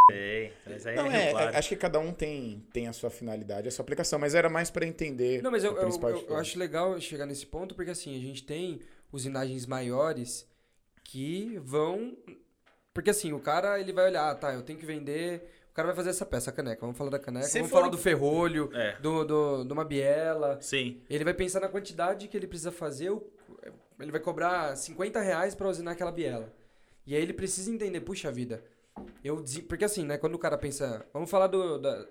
[0.10, 1.52] Tem, mas aí Não, é, é, Claro.
[1.54, 4.50] é, acho que cada um tem, tem a sua finalidade, a sua aplicação, mas era
[4.50, 7.46] mais pra entender Não, mas eu, a eu, principal eu- eu acho legal chegar nesse
[7.46, 8.80] ponto, porque assim, a gente tem
[9.12, 10.48] usinagens maiores
[11.04, 12.18] que vão.
[12.94, 15.50] Porque assim, o cara ele vai olhar, ah, tá, eu tenho que vender.
[15.72, 16.82] O cara vai fazer essa peça, a caneca.
[16.82, 19.86] Vamos falar da caneca, Se vamos for falar do ferrolho, É, do, do, de uma
[19.86, 20.58] biela.
[20.60, 21.02] sim.
[21.10, 23.12] Ele vai pensar na quantidade que ele precisa fazer.
[24.00, 26.52] Ele vai cobrar 50 reais pra usinar aquela biela.
[27.06, 28.64] E aí ele precisa entender, puxa vida.
[29.24, 31.06] Eu, porque assim, né, quando o cara pensa.
[31.14, 31.78] Vamos falar do.
[31.78, 32.06] Da,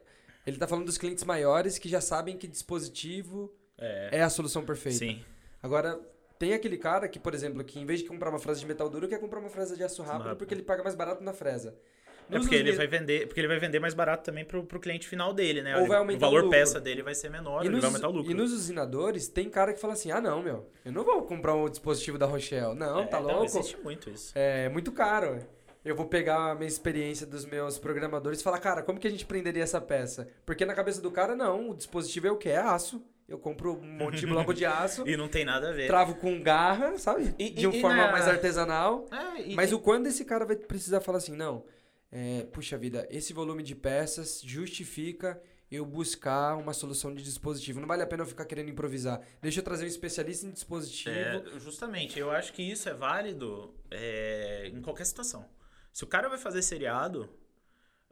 [0.46, 4.64] ele tá falando dos clientes maiores que já sabem que dispositivo É, é a solução
[4.64, 4.98] perfeita.
[4.98, 5.24] sim.
[5.60, 5.98] Agora,
[6.38, 8.88] tem aquele cara que, por exemplo, que em vez de comprar uma fresa de metal
[8.88, 11.74] duro, quer comprar uma fresa de aço rápido porque ele paga mais barato na fresa.
[12.28, 14.80] É Nos porque ele vai vender, porque ele vai vender mais barato também pro, pro
[14.80, 15.76] cliente final dele, né?
[15.78, 17.88] Ou vai aumentar o valor o peça dele vai ser menor, E ele nos, vai
[17.90, 18.32] aumentar o lucro.
[18.32, 21.54] e nos usinadores, tem cara que fala assim: ah, não, meu, eu não vou comprar
[21.54, 22.74] um dispositivo da Rochelle.
[22.74, 23.44] Não, É, tá não, louco?
[23.44, 24.32] existe muito isso.
[24.34, 25.38] É muito caro.
[25.84, 29.10] Eu vou pegar a minha experiência dos meus programadores e falar, cara, como que a
[29.10, 30.26] gente prenderia essa peça?
[30.44, 32.48] Porque na cabeça do cara, não, o dispositivo é o que?
[32.48, 33.00] É aço.
[33.28, 35.86] Eu compro um monte de bloco de aço, E não tem nada a ver.
[35.88, 37.34] travo com garra, sabe?
[37.38, 39.06] E- de uma forma na- mais artesanal.
[39.10, 41.64] É, e- Mas e- o quando esse cara vai precisar falar assim, não,
[42.12, 47.80] é, puxa vida, esse volume de peças justifica eu buscar uma solução de dispositivo.
[47.80, 49.20] Não vale a pena eu ficar querendo improvisar.
[49.42, 51.10] Deixa eu trazer um especialista em dispositivo.
[51.12, 55.44] É, justamente, eu acho que isso é válido é, em qualquer situação.
[55.92, 57.28] Se o cara vai fazer seriado,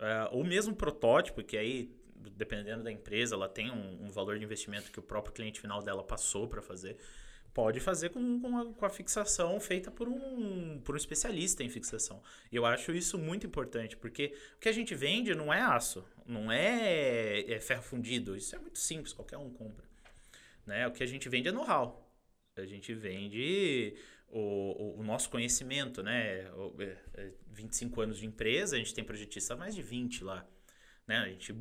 [0.01, 1.95] é, ou mesmo protótipo, que aí,
[2.31, 5.83] dependendo da empresa, ela tem um, um valor de investimento que o próprio cliente final
[5.83, 6.97] dela passou para fazer,
[7.53, 11.69] pode fazer com, com, a, com a fixação feita por um, por um especialista em
[11.69, 12.21] fixação.
[12.51, 16.05] E eu acho isso muito importante, porque o que a gente vende não é aço,
[16.27, 19.85] não é, é ferro fundido, isso é muito simples, qualquer um compra.
[20.67, 20.87] Né?
[20.87, 22.03] O que a gente vende é know-how.
[22.57, 23.97] A gente vende
[24.29, 26.51] o, o, o nosso conhecimento, né?
[26.53, 30.25] O, é, é, 25 anos de empresa, a gente tem projetistas há mais de 20
[30.25, 30.47] lá.
[31.07, 31.19] Né?
[31.19, 31.55] A gente,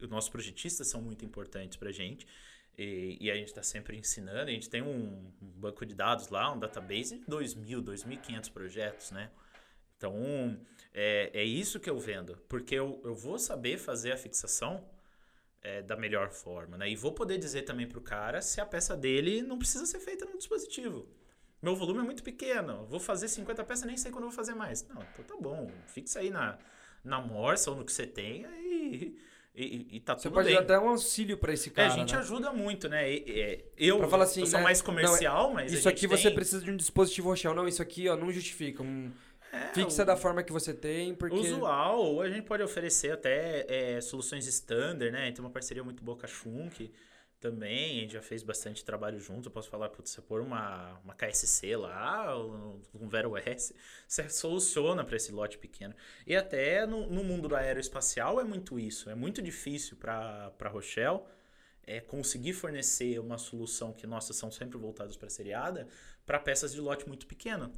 [0.00, 2.26] nossos projetistas são muito importantes para a gente.
[2.78, 4.50] E, e a gente está sempre ensinando.
[4.50, 9.30] A gente tem um, banco de dados lá, um database de 2.000, 2.500 projetos, né?
[9.96, 10.60] Então,
[10.92, 12.36] é, é isso que eu vendo.
[12.48, 14.84] Porque eu, eu vou saber fazer a fixação
[15.62, 16.88] é, da melhor forma, né?
[16.88, 20.24] E vou poder dizer também pro cara se a peça dele não precisa ser feita
[20.26, 21.08] no dispositivo.
[21.60, 24.86] Meu volume é muito pequeno, vou fazer 50 peças, nem sei quando vou fazer mais.
[24.86, 26.58] Não, então tá bom, fixa aí na,
[27.02, 29.18] na morsa ou no que você tenha e,
[29.56, 30.54] e, e tá Você pode bem.
[30.56, 32.18] dar até um auxílio pra esse É, cara, a gente né?
[32.20, 33.10] ajuda muito, né?
[33.10, 34.64] E- eu, Pra falar assim, eu sou né?
[34.64, 37.54] mais Não, comercial, mas a Isso aqui você tem- precisa de um dispositivo Rochelle.
[37.56, 38.82] Não, isso aqui ó, não justifica.
[38.82, 39.10] Um...
[39.52, 41.36] É, Fixa o- da forma que você tem, porque...
[41.36, 45.30] Usual, ou a gente pode oferecer até é, soluções standard, né?
[45.32, 46.90] Tem uma parceria muito boa com a Schunk
[47.50, 49.48] também, a gente já fez bastante trabalho junto.
[49.48, 52.36] Eu posso falar, putz, você pôr uma, uma KSC lá,
[52.94, 53.74] um Vero S,
[54.06, 55.94] você soluciona para esse lote pequeno.
[56.26, 59.08] E até no, no mundo do aeroespacial é muito isso.
[59.08, 61.20] É muito difícil para a Rochelle
[61.84, 65.86] é, conseguir fornecer uma solução que nossas são sempre voltadas para seriada
[66.24, 67.72] para peças de lote muito pequeno.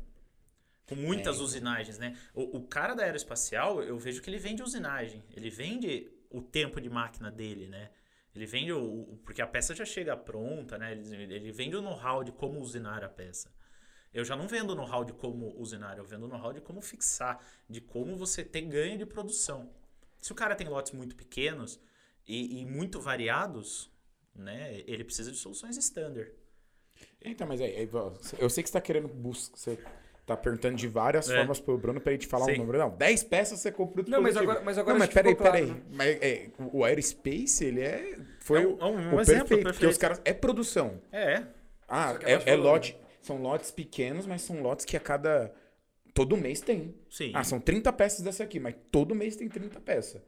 [0.87, 1.41] Com muitas É.
[1.43, 2.17] usinagens, né?
[2.33, 5.23] O, o cara da aeroespacial, eu vejo que ele vende usinagem.
[5.37, 7.91] Ele vende o tempo de máquina dele, né?
[8.39, 10.93] Ele vende o, porque a peça já chega pronta, né?
[10.93, 13.53] Ele, ele vende o know-how de como usinar a peça.
[14.15, 17.81] Eu já não vendo know-how de como usinar, eu vendo know-how de como fixar, de
[17.81, 19.75] como você ter ganho de produção.
[20.21, 21.81] Se o cara tem lotes muito pequenos
[22.25, 23.91] e, e muito variados,
[24.33, 24.85] né?
[24.87, 26.33] Ele precisa de soluções standard.
[27.21, 27.89] Então, mas aí,
[28.39, 29.57] eu sei que você tá querendo buscar.
[29.57, 29.85] Você
[30.29, 31.37] tá perguntando de várias É.
[31.37, 32.53] formas pro Bruno pra ele te falar Sim.
[32.55, 32.79] um número.
[32.79, 35.67] Não, 10 peças você comprou o Não, mas agora- mas agora Não, mas peraí, peraí.
[35.67, 35.83] claro, né?
[35.93, 38.19] Mas é, o Aerospace, ele é.
[38.41, 39.91] Foi É o, um- é um o exemplo perfeito, Porque perfeito.
[39.91, 40.21] os caras.
[40.25, 41.01] É produção.
[41.13, 41.43] É,
[41.89, 42.63] Ah, é, é volume.
[42.63, 42.97] lote.
[43.23, 45.53] São lotes pequenos, mas são lotes que a cada.
[46.15, 46.95] Todo mês tem.
[47.11, 47.31] sim.
[47.35, 50.21] Ah, são 30 peças dessa aqui, mas todo mês tem 30 peças.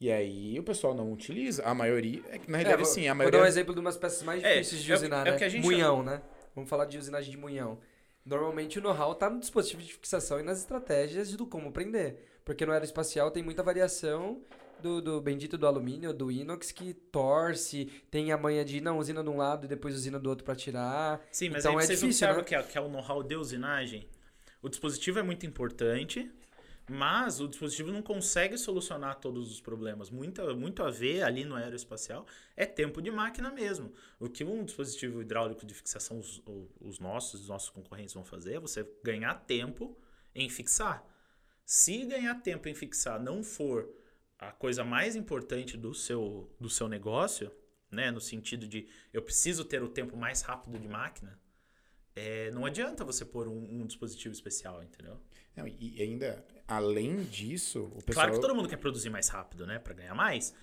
[0.00, 1.62] E aí o pessoal não utiliza.
[1.64, 2.20] A maioria.
[2.30, 3.38] É que na É, realidade, vou, sim, a vou maioria.
[3.40, 5.32] dar um exemplo de umas peças mais É, difíceis de é o- usinar, é o
[5.32, 5.38] né?
[5.38, 6.20] que a gente munhão, né?
[6.54, 7.78] Vamos falar de usinagem de munhão.
[8.24, 12.16] Normalmente o know-how tá no dispositivo de fixação e nas estratégias do como prender.
[12.44, 14.40] Porque no aeroespacial tem muita variação
[14.80, 19.22] do, do bendito do alumínio, do inox, que torce, tem a manha de não, usina
[19.22, 21.20] de um lado e depois usina do outro pra tirar.
[21.30, 22.48] Sim, mas Então aí é vocês difícil, observam né?
[22.48, 24.06] que, é, que é o know-how de usinagem.
[24.62, 26.30] O dispositivo é muito importante,
[26.88, 30.10] mas o dispositivo não consegue solucionar todos os problemas.
[30.10, 32.26] Muito, muito a ver ali no aeroespacial
[32.56, 33.92] é tempo de máquina mesmo.
[34.20, 36.42] O que um dispositivo hidráulico de fixação, os,
[36.80, 39.96] os nossos, os nossos concorrentes vão fazer é você ganhar tempo
[40.34, 41.06] em fixar.
[41.64, 43.88] Se ganhar tempo em fixar não for
[44.38, 47.50] a coisa mais importante do seu, do seu negócio,
[47.90, 51.40] né, no sentido de eu preciso ter o tempo mais rápido de máquina,
[52.14, 55.18] é, não adianta você pôr um, um dispositivo especial, entendeu?
[55.56, 58.26] Não, e ainda, além disso, o pessoal.
[58.26, 60.54] Claro que todo mundo quer produzir mais rápido, né, para ganhar mais,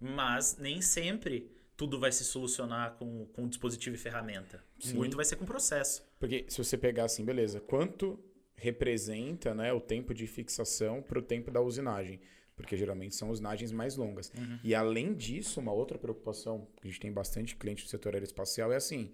[0.00, 4.64] mas nem sempre tudo vai se solucionar com, com dispositivo e ferramenta.
[4.78, 4.94] Sim.
[4.94, 6.02] Muito vai ser com processo.
[6.18, 8.18] Porque se você pegar assim, beleza, quanto
[8.56, 12.20] representa né, o tempo de fixação para o tempo da usinagem?
[12.56, 14.32] Porque geralmente são usinagens mais longas.
[14.64, 18.72] E além disso, uma outra preocupação, que a gente tem bastante cliente do setor aeroespacial,
[18.72, 19.12] é assim: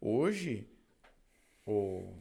[0.00, 0.64] hoje,
[1.66, 2.14] o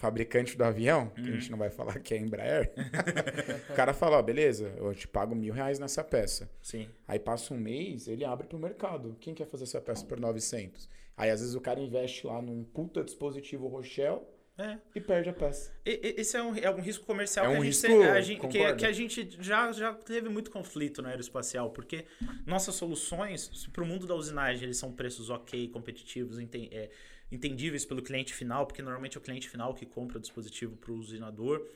[0.00, 2.72] fabricante do avião, que a gente não vai falar que é Embraer,
[3.68, 6.50] o cara fala: ó, beleza, eu te pago mil reais nessa peça.
[6.62, 6.88] Sim.
[7.06, 9.14] Aí passa um mês, ele abre pro mercado.
[9.20, 10.88] Quem quer fazer essa peça por 900?
[11.16, 14.22] Aí às vezes o cara investe lá num puta dispositivo Rochelle
[14.58, 14.76] É.
[14.94, 15.72] e perde a peça.
[15.86, 18.02] E- e- Esse é um, é um risco comercial É que, um a gente, risco,
[18.02, 22.04] a gente- que, que a gente já, já teve muito conflito no aeroespacial, porque
[22.44, 26.90] nossas soluções, para o mundo da usinagem, eles são preços ok, competitivos, enten- é,
[27.32, 30.92] entendíveis pelo cliente final, porque normalmente é o cliente final que compra o dispositivo para
[30.92, 31.66] o usinador.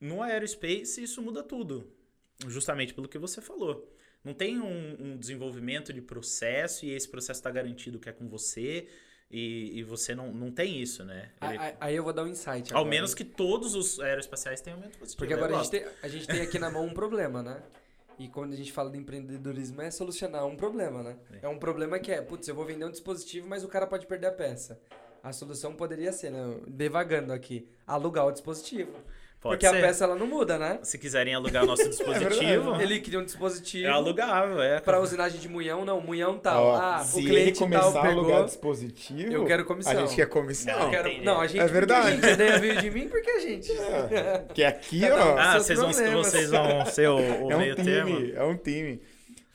[0.00, 1.92] No aerospace, isso muda tudo,
[2.46, 3.92] justamente pelo que você falou.
[4.22, 8.28] Não tem um, um desenvolvimento de processo e esse processo está garantido que é com
[8.28, 8.86] você.
[9.32, 11.30] E, e você não, não tem isso, né?
[11.40, 12.72] Ele- Aí, aí eu vou dar um insight.
[12.74, 12.90] ao agora.
[12.90, 15.18] menos que todos os aeroespaciais tenham aumento positivo.
[15.18, 17.62] Porque Eu agora a gente, tem, a gente tem aqui na mão um problema, né?
[18.18, 21.16] E quando a gente fala de empreendedorismo é solucionar um problema, né?
[21.40, 24.06] É um problema que é, putz, eu vou vender um dispositivo, mas o cara pode
[24.06, 24.78] perder a peça.
[25.22, 26.60] A solução poderia ser, né?
[26.68, 28.92] Devagando aqui, alugar o dispositivo.
[29.42, 29.76] Pode Porque ser.
[29.84, 30.78] a peça ela não muda, né?
[30.84, 34.78] Se quiserem alugar nosso dispositivo, Ele cria um dispositivo é alugável, é.
[34.78, 36.64] para usinagem de munhão, não, munhão tal.
[36.64, 38.18] Ó, ah, o se ele cliente começar tal a pegou.
[38.20, 39.92] alugar dispositivo, eu quero comissão.
[39.92, 40.80] a gente quer comissão.
[40.80, 41.60] Eu quero- não, a gente.
[41.60, 42.24] É verdade.
[42.24, 43.72] A gente veio de mim porque a gente.
[43.72, 47.16] É, que aqui, ó, Ah, vocês vão, vocês vão ser o,
[47.46, 48.16] o é um meio termo.
[48.16, 49.02] time, é um time.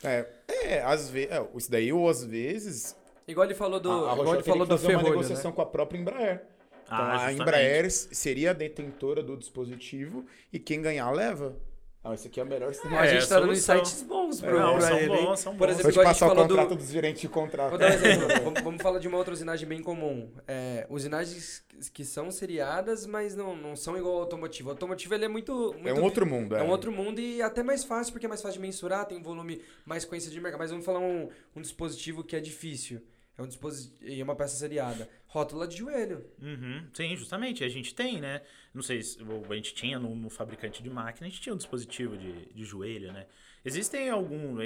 [0.04, 0.26] É,
[0.66, 2.94] é às vezes, é, isso daí ou às vezes
[3.26, 5.50] Igual ele falou do, a, a igual ele falou que do fazer uma ferrolho, negociação
[5.50, 5.54] né?
[5.56, 6.42] com a própria Embraer.
[6.90, 7.40] Então Ah, a justamente.
[7.42, 11.56] Embraer seria a detentora do dispositivo e quem ganhar leva.
[12.02, 13.00] Ah, esse aqui é o melhor sistema.
[13.00, 13.76] a É, gente tá dando solução.
[13.76, 15.08] insights bons pro, Não, pra são ele.
[15.08, 15.74] bons, são Por bons.
[15.74, 16.76] exemplo, Vou te igual a gente passar o contrato do...
[16.76, 17.70] dos gerentes de contrato.
[17.70, 18.28] Vou dar um exemplo.
[18.44, 20.30] vamos, vamos falar de uma outra usinagem bem comum.
[20.46, 21.62] É, usinagens
[21.92, 24.68] que são seriadas, mas não, não são igual ao automotivo.
[24.68, 25.74] O automotivo ele é muito...
[25.74, 28.28] É muito um outro mundo, É um outro mundo e até mais fácil, porque é
[28.28, 30.60] mais fácil de mensurar, tem um volume mais conhecido de mercado.
[30.60, 33.02] Mas vamos falar um, um dispositivo que é difícil.
[33.36, 35.08] É um dispositivo e é uma peça seriada.
[35.28, 36.24] Rótula de joelho.
[36.40, 37.62] Uhum, sim, justamente.
[37.62, 38.40] A gente tem, né?
[38.72, 41.58] Não sei se a gente tinha no, no fabricante de máquina, a gente tinha um
[41.58, 43.26] dispositivo de, de joelho, né?
[43.62, 44.58] Existem alguns,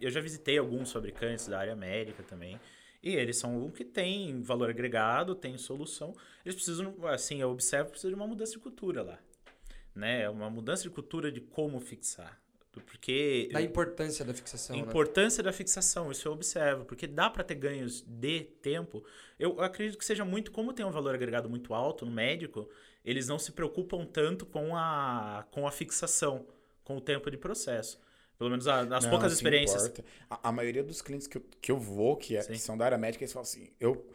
[0.00, 2.60] eu já visitei alguns fabricantes da área médica também.
[3.02, 6.14] E eles são o que tem valor agregado, tem solução.
[6.44, 9.18] Eles precisam, assim, eu observo precisa de uma mudança de cultura lá.
[9.94, 10.28] Né?
[10.28, 12.38] Uma mudança de cultura de como fixar.
[12.72, 14.82] Porque Da importância da fixação, né?
[14.82, 19.04] Importância da fixação, isso eu observo, porque dá para ter ganhos de tempo.
[19.38, 22.68] Eu acredito que seja muito, como tem um valor agregado muito alto no médico,
[23.04, 26.46] eles não se preocupam tanto com a, com a fixação,
[26.84, 27.98] com o tempo de processo.
[28.38, 29.92] Pelo menos nas poucas experiências.
[30.30, 32.84] A, a maioria dos clientes que eu, que eu vou, que, é- que são da
[32.86, 34.06] área médica, eles falam assim, eu...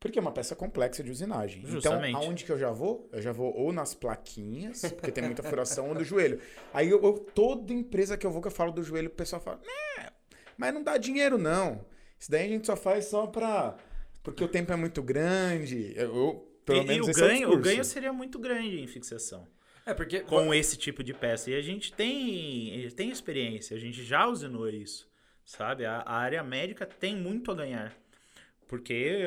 [0.00, 1.62] Porque é uma peça complexa de usinagem.
[1.66, 2.08] Justamente.
[2.08, 3.06] Então, aonde que eu já vou?
[3.12, 6.40] Eu já vou ou nas plaquinhas, porque tem muita furação, ou no joelho.
[6.72, 9.42] Aí, eu, eu- toda empresa que eu vou que eu falo do joelho, o pessoal
[9.42, 10.08] fala, né,
[10.56, 11.84] Mas não dá dinheiro, não.
[12.18, 13.76] Isso daí a gente só faz só pra.
[14.22, 15.92] Porque o tempo é muito grande.
[15.94, 17.62] Eu, eu- pelo e, menos e o esse é ganho, o discurso.
[17.70, 19.46] ganho seria muito grande em fixação.
[19.84, 20.20] É, porque.
[20.20, 21.50] com esse tipo de peça.
[21.50, 25.08] E a gente tem, tem experiência, a gente já usinou isso,
[25.44, 25.84] sabe?
[25.84, 27.94] A, a área médica tem muito a ganhar.
[28.70, 29.18] Porque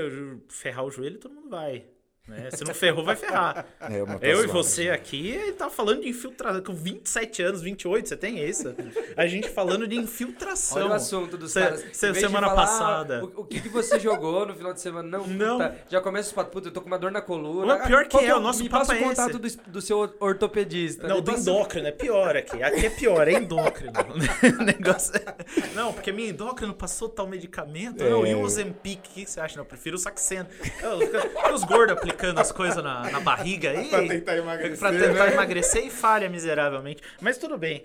[0.48, 1.86] ferrar o joelho todo mundo vai.
[2.26, 2.50] Né?
[2.52, 3.66] Se não ferrou, vai ferrar.
[3.82, 6.64] É, uma Eu e você aqui tá falando de infiltração.
[6.64, 8.74] Com 27 anos, 28, você tem isso?
[9.18, 10.78] A gente falando de infiltração.
[10.84, 11.84] Olha o assunto dos Se- caras.
[11.92, 13.20] se- semana falar, passada.
[13.20, 15.18] ah, O, o que, que você jogou no final de semana?
[15.18, 15.58] Não, Não.
[15.58, 17.78] puta, já começa os papos, puta, eu tô com uma dor na coluna.
[17.78, 19.82] Não, pior que Qual é, o nosso Me papo passa é o contato do, do
[19.82, 21.10] seu ortopedista.
[21.10, 22.64] Não, do passa- endócrino, é pior aqui.
[22.64, 23.92] Aqui é pior, é endócrino.
[24.62, 25.36] o negócio é...
[25.76, 28.02] Não, porque minha endócrino passou tal medicamento.
[28.02, 29.58] Não, e o Ozempic, o que você acha?
[29.58, 33.90] Não, eu prefiro o Olha os gordos aplicando as coisas na, na barriga aí.
[33.90, 35.34] Pra tentar emagrecer, Pra tentar né?
[35.34, 37.02] emagrecer e falha miseravelmente.
[37.22, 37.84] Mas tudo bem.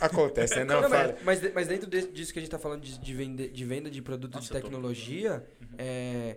[0.00, 0.64] Acontece, né?
[0.64, 1.16] Não, Não, fala.
[1.22, 3.90] mas, mas, dentro de- disso que a gente tá falando de, de, vende, de venda
[3.90, 5.44] de produtos Nossa, de tô- tecnologia,
[5.78, 6.36] é.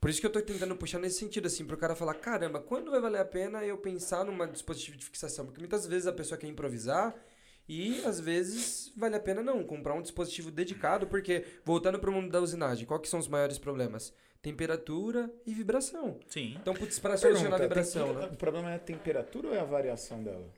[0.00, 2.90] Por isso que eu tô tentando puxar nesse sentido, assim, pro cara falar, caramba, quando
[2.90, 5.44] vai valer a pena eu pensar numa dispositivo de fixação?
[5.44, 7.14] Porque muitas vezes a pessoa quer improvisar
[7.68, 12.30] e às vezes vale a pena não, comprar um dispositivo dedicado, porque, voltando pro mundo
[12.30, 14.10] da usinagem, qual que são os maiores problemas?
[14.42, 16.18] Temperatura e vibração.
[16.26, 16.56] Sim.
[16.60, 18.30] Então, putz, para solucionar a vibração, tem- né?
[18.32, 20.48] O problema é a temperatura ou é a variação dela?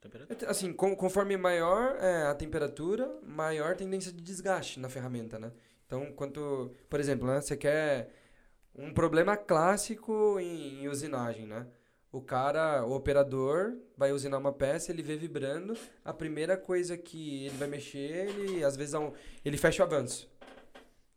[0.00, 0.50] Temperatura.
[0.50, 5.50] Assim, com- conforme maior é a temperatura, maior a tendência de desgaste na ferramenta, né?
[5.86, 8.10] Então, quanto, por exemplo, né, você quer
[8.76, 11.66] um problema clássico em, em usinagem, né?
[12.12, 17.46] O cara, o operador, vai usinar uma peça, ele vê vibrando, a primeira coisa que
[17.46, 19.12] ele vai mexer, ele às vezes um-
[19.44, 20.30] ele fecha o avanço.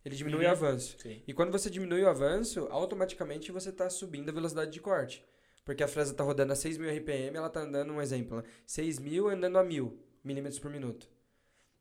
[0.07, 0.51] Ele diminui o Uhum.
[0.51, 0.95] avanço.
[0.99, 1.21] Sim.
[1.27, 5.25] E quando você diminui o avanço, automaticamente você está subindo a velocidade de corte.
[5.65, 8.43] Porque a fresa está rodando a 6.000 RPM, ela está andando, um exemplo, né?
[8.65, 9.91] 6.000 andando a 1.000
[10.23, 11.09] milímetros por minuto.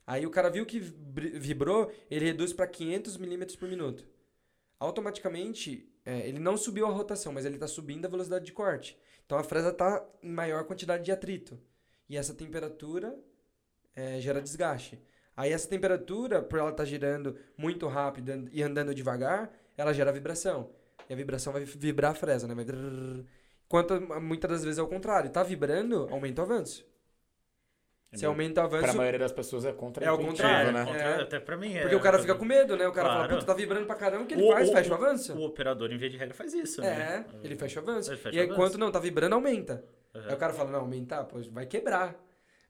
[0.05, 4.09] Aí o cara viu que vibrou, ele reduz para 500 milímetros por minuto.
[4.81, 8.99] Automaticamente, é, ele não subiu a rotação, mas ele está subindo a velocidade de corte.
[9.24, 11.57] Então a fresa está em maior quantidade de atrito.
[12.09, 13.16] E essa temperatura
[13.95, 15.01] é, gera desgaste.
[15.37, 20.70] Aí essa temperatura, por ela estar girando muito rápido e andando devagar, ela gera vibração.
[21.09, 22.55] E a vibração vai vibrar a fresa, né?
[22.55, 22.64] Vai...
[23.66, 25.28] Enquanto muitas das vezes é o contrário.
[25.30, 26.87] Tá vibrando, aumenta o avanço.
[28.12, 30.72] É Se aumenta o Para a avanço, maioria das pessoas é contra É o contrário,
[30.72, 30.87] né?
[30.97, 31.22] é.
[31.22, 31.80] Até pra mim é.
[31.82, 32.87] porque o cara fica com medo, né?
[32.87, 33.34] O cara fala, Claro.
[33.41, 34.68] puta, tá vibrando pra caramba, o que ele O- faz?
[34.68, 35.34] o- fecha o avanço.
[35.34, 37.26] O operador, em vez de regra, faz isso, É, né?
[37.43, 38.16] ele fecha o avanço.
[38.16, 38.61] Fecha e aí, o avanço.
[38.70, 39.84] quando não tá vibrando, aumenta.
[40.14, 40.22] Uhum.
[40.28, 42.14] Aí o cara fala, não, aumentar, pô, vai quebrar.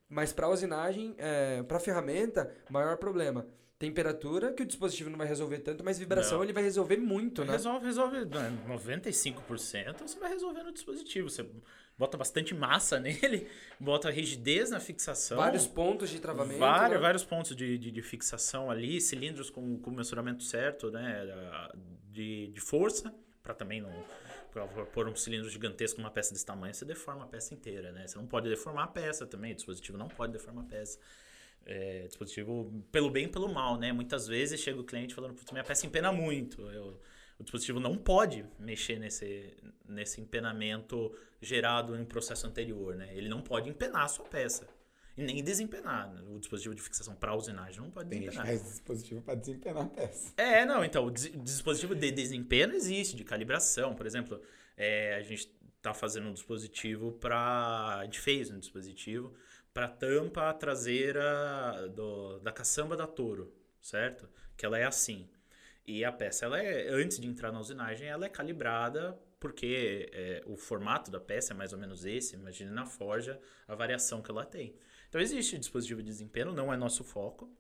[0.09, 3.47] Mas para usinagem, é, para ferramenta, maior problema.
[3.79, 6.45] Temperatura, que o dispositivo não vai resolver tanto, mas vibração Não.
[6.45, 7.53] ele vai resolver muito, né?
[7.53, 11.29] Resolve, resolve né, 95%, você vai resolver no dispositivo.
[11.29, 11.47] Você
[11.99, 13.47] bota bastante massa nele,
[13.79, 15.37] bota rigidez na fixação.
[15.37, 16.59] Vários pontos de travamento.
[16.59, 16.99] Vários, né?
[16.99, 21.27] vários pontos de, de, de fixação ali, cilindros com, com mensuramento certo, né?
[22.11, 23.93] De, de força, para também não.
[24.93, 28.07] Pôr um cilindro gigantesco numa peça desse tamanho, você deforma a peça inteira, né?
[28.07, 30.99] Você não pode deformar a peça também, o dispositivo não pode deformar a peça.
[31.65, 33.93] É, dispositivo pelo bem e pelo mal, né?
[33.93, 36.63] Muitas vezes chega o cliente falando, putz, minha peça empena muito.
[36.71, 37.01] Eu-
[37.39, 39.53] o dispositivo não pode mexer nesse,
[39.87, 43.15] nesse empenamento gerado em processo anterior, né?
[43.15, 44.67] Ele não pode empenar a sua peça.
[45.17, 46.13] E nem desempenar.
[46.13, 46.23] né?
[46.29, 48.47] O dispositivo de fixação para usinagem não pode Tem desempenar.
[48.47, 50.33] faz dispositivo para desempenar a peça.
[50.37, 53.95] É, não, então, o dis- dispositivo de desempenho existe, de calibração.
[53.95, 54.41] Por exemplo,
[54.77, 55.51] é, a gente
[55.81, 57.99] tá fazendo um dispositivo para.
[58.01, 59.33] A gente fez um dispositivo
[59.73, 64.29] para tampa traseira do, da caçamba da touro, certo?
[64.57, 65.29] Que ela é assim.
[65.87, 70.43] E a peça, ela é, antes de entrar na usinagem, ela é calibrada porque é,
[70.47, 72.35] o formato da peça é mais ou menos esse.
[72.35, 74.75] Imagine na forja a variação que ela tem.
[75.09, 77.51] Então existe dispositivo de desempenho, não é nosso foco.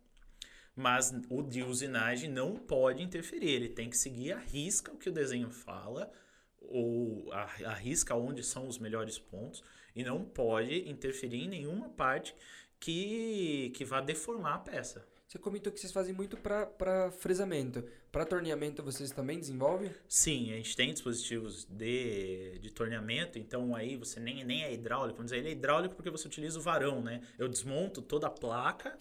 [0.74, 3.50] Mas o de usinagem não pode interferir.
[3.50, 6.12] Ele tem que seguir a risca o que o desenho fala,
[6.60, 9.62] ou a, a risca onde são os melhores pontos,
[9.94, 12.34] e não pode interferir em nenhuma parte
[12.78, 15.06] que, que vá deformar a peça.
[15.26, 17.84] Você comentou que vocês fazem muito para fresamento.
[18.16, 19.90] Para torneamento, vocês também desenvolvem?
[20.08, 25.18] Sim, a gente tem dispositivos de, de torneamento, então aí você nem, nem é hidráulico.
[25.18, 27.20] Vamos dizer, ele é hidráulico porque você utiliza o varão, né?
[27.38, 28.96] Eu desmonto toda a placa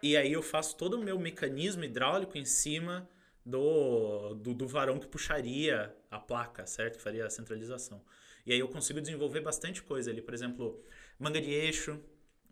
[0.00, 3.10] e aí eu faço todo o meu mecanismo hidráulico em cima
[3.44, 6.98] do, do, do varão que puxaria a placa, certo?
[6.98, 8.00] Que faria a centralização.
[8.46, 10.22] E aí eu consigo desenvolver bastante coisa ali.
[10.22, 10.80] Por exemplo,
[11.18, 12.00] manga de eixo,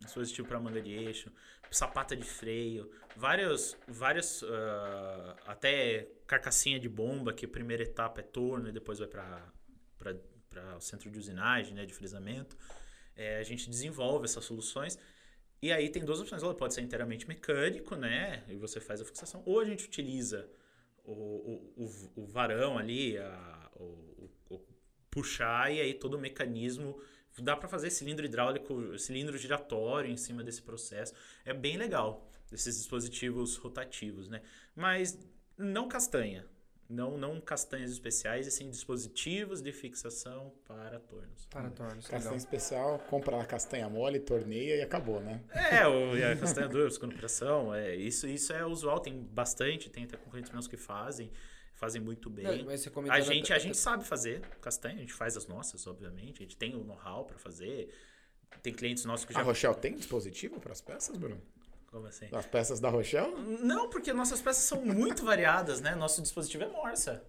[0.00, 1.30] dispositivo para manga de eixo,
[1.74, 8.22] sapata de freio, vários, vários ah, até carcassinha de bomba, que a primeira etapa é
[8.22, 12.56] torno e depois vai para o centro de usinagem, né, de frisamento.
[13.16, 14.98] É, a gente desenvolve essas soluções
[15.62, 16.42] E aí tem duas opções.
[16.42, 18.44] Ela pode ser inteiramente mecânico, né?
[18.48, 19.42] E você faz a fixação.
[19.46, 20.48] Ou a gente utiliza
[21.04, 24.60] o, o, o, o varão ali, a, o, o,
[25.10, 27.00] puxar, e aí todo o mecanismo.
[27.38, 31.12] Dá para fazer cilindro hidráulico, cilindro giratório em cima desse processo.
[31.44, 34.40] É bem legal, esses dispositivos rotativos, né?
[34.74, 35.18] Mas
[35.58, 36.46] não castanha.
[36.86, 41.46] Não, não castanhas especiais, e sim dispositivos de fixação para tornos.
[41.46, 42.36] Para tornos, Castanha legal.
[42.36, 45.40] especial, compra a castanha mole, torneia e acabou, né?
[45.50, 50.04] É, o, a castanha dura, segunda pressão, é, isso, isso é usual, tem bastante, tem
[50.04, 51.32] até concorrentes meus que fazem,
[51.74, 52.44] fazem muito bem.
[52.44, 55.86] Não, mas você A gente, a gente sabe fazer castanha, a gente faz as nossas,
[55.86, 57.92] obviamente, a gente tem o know-how para fazer.
[58.62, 59.42] Tem clientes nossos que A já.
[59.42, 61.42] Rochelle tem dispositivo para as peças, Bruno?
[61.90, 62.28] Como assim?
[62.32, 63.34] As peças da Rochelle?
[63.62, 65.94] Não, porque nossas peças são muito variadas, né?
[65.94, 67.24] Nosso dispositivo é morsa.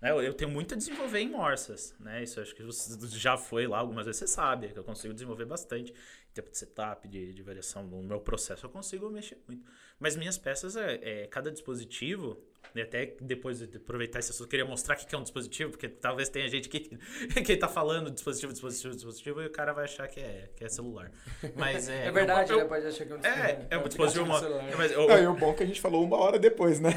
[0.00, 0.10] Né?
[0.10, 2.22] Eu, eu tenho muito a desenvolver em morsas, né?
[2.22, 5.12] Isso eu acho que você já foi lá algumas vezes, você sabe que eu consigo
[5.12, 5.92] desenvolver bastante.
[6.36, 9.64] Em tempo de setup, de, de variação no meu processo, eu consigo mexer muito.
[9.98, 12.36] Mas minhas peças, é, é cada dispositivo,
[12.74, 15.22] e até depois de aproveitar esse assunto, eu queria mostrar o que que é um
[15.22, 16.80] dispositivo, porque talvez tenha gente que,
[17.42, 20.68] que tá falando dispositivo, dispositivo, dispositivo, e o cara vai achar que é, que é
[20.68, 21.10] celular.
[21.54, 22.04] Mas é...
[22.08, 22.64] É verdade, eu- né?
[22.66, 24.38] Pode achar que é um É, é um aplicativo dispositivo...
[24.38, 24.76] celular.
[24.76, 26.90] mas eu- Não, e o bom é que a gente falou uma hora depois, né?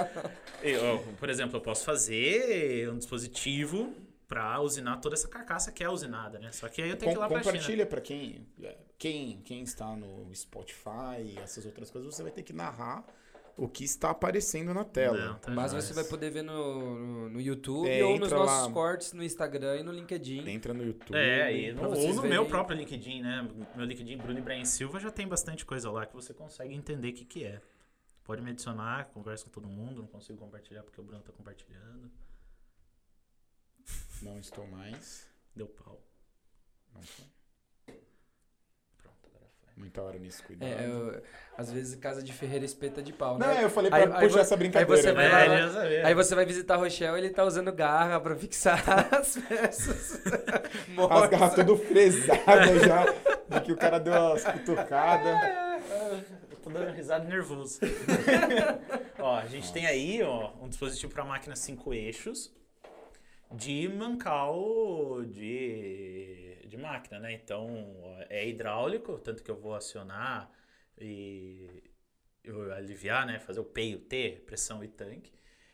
[0.64, 3.92] eu, por exemplo, eu posso fazer um dispositivo
[4.30, 6.52] para usinar toda essa carcaça que é usinada, né?
[6.52, 7.52] Só que aí eu tenho que ir lá Com, pra China.
[7.52, 8.46] compartilha para quem,
[8.96, 13.04] quem, quem está no Spotify e essas outras coisas, você vai ter que narrar
[13.56, 15.18] o que está aparecendo na tela.
[15.18, 18.68] Não, tá Mas você vai poder ver no, no, no YouTube É, ou nos nossos
[18.68, 18.72] lá.
[18.72, 20.48] cortes no Instagram e no LinkedIn.
[20.48, 21.16] Entra no YouTube.
[21.18, 22.30] É, e no, ou no verem.
[22.30, 23.50] meu próprio LinkedIn, né?
[23.74, 27.14] Meu LinkedIn, Bruno Ibrahim Silva, já tem bastante coisa lá que você consegue entender o
[27.14, 27.60] que, que é.
[28.22, 32.08] Pode me adicionar, conversa com todo mundo, não consigo compartilhar porque o Bruno tá compartilhando.
[34.22, 35.26] Não estou mais.
[35.54, 36.00] Deu pau.
[36.94, 37.24] Não foi.
[38.98, 39.70] Pronto, agora foi.
[39.76, 40.68] Muita hora nisso, cuidado.
[40.68, 41.22] É, eu-
[41.56, 43.64] às vezes casa de ferreira espeta de pau, Não, né?
[43.64, 45.02] eu falei pra Aí- aí puxar vo- essa aí brincadeira.
[45.02, 45.32] você vai né?
[45.32, 45.72] lá, É, né?
[45.72, 46.06] sabia.
[46.06, 48.82] Aí você vai visitar o Rochelle ele tá usando garra pra fixar
[49.14, 50.20] as peças.
[51.10, 53.04] As garras tudo fresadas já,
[53.48, 55.36] de que o cara deu umas cutucadas.
[56.50, 57.80] Eu tô dando risada nervoso.
[59.18, 62.52] ó, a gente tem aí ó, um dispositivo para máquina 5 eixos
[63.52, 67.32] de mancal de, de máquina, né?
[67.32, 67.68] Então
[68.28, 70.50] é hidráulico, tanto que eu vou acionar
[70.98, 71.82] e
[72.44, 73.38] eu aliviar, né?
[73.40, 75.32] Fazer o P e o T, pressão e tanque.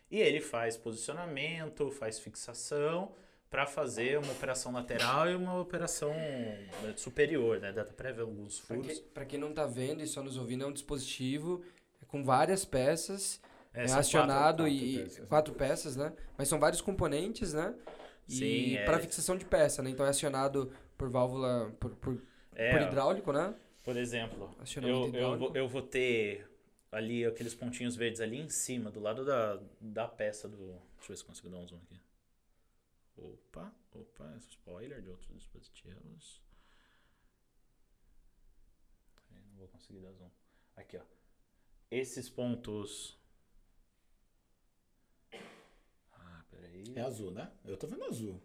[0.09, 3.13] E ele faz posicionamento, faz fixação
[3.49, 6.13] para fazer uma operação lateral e uma operação
[6.95, 7.71] superior, né?
[7.71, 8.87] Dá pra ver alguns furos.
[8.87, 11.63] quem, pra quem não tá vendo e só nos ouvindo, é um dispositivo
[12.07, 13.41] com várias peças,
[13.77, 15.27] É, é, acionado quatro e peças.
[15.27, 16.13] quatro peças, né?
[16.37, 17.75] Mas são vários componentes, né?
[18.27, 18.85] E Sim, é.
[18.85, 19.89] para fixação de peça, né?
[19.91, 22.21] Então é acionado por válvula, por, por,
[22.55, 23.55] É, por hidráulico, né?
[23.83, 26.45] Por exemplo, eu, eu, vou, eu vou ter
[26.91, 30.57] ali aqueles pontinhos verdes ali em cima, do lado da, da peça do.
[30.57, 32.01] Deixa eu ver se consigo dar um zoom aqui.
[33.15, 36.41] Opa, opa, esse spoiler de outros dispositivos.
[39.31, 40.29] Não vou conseguir dar zoom.
[40.75, 41.01] Aqui, ó.
[41.89, 43.17] Esses pontos.
[46.95, 47.49] É azul, né?
[47.65, 48.41] Eu tô vendo azul.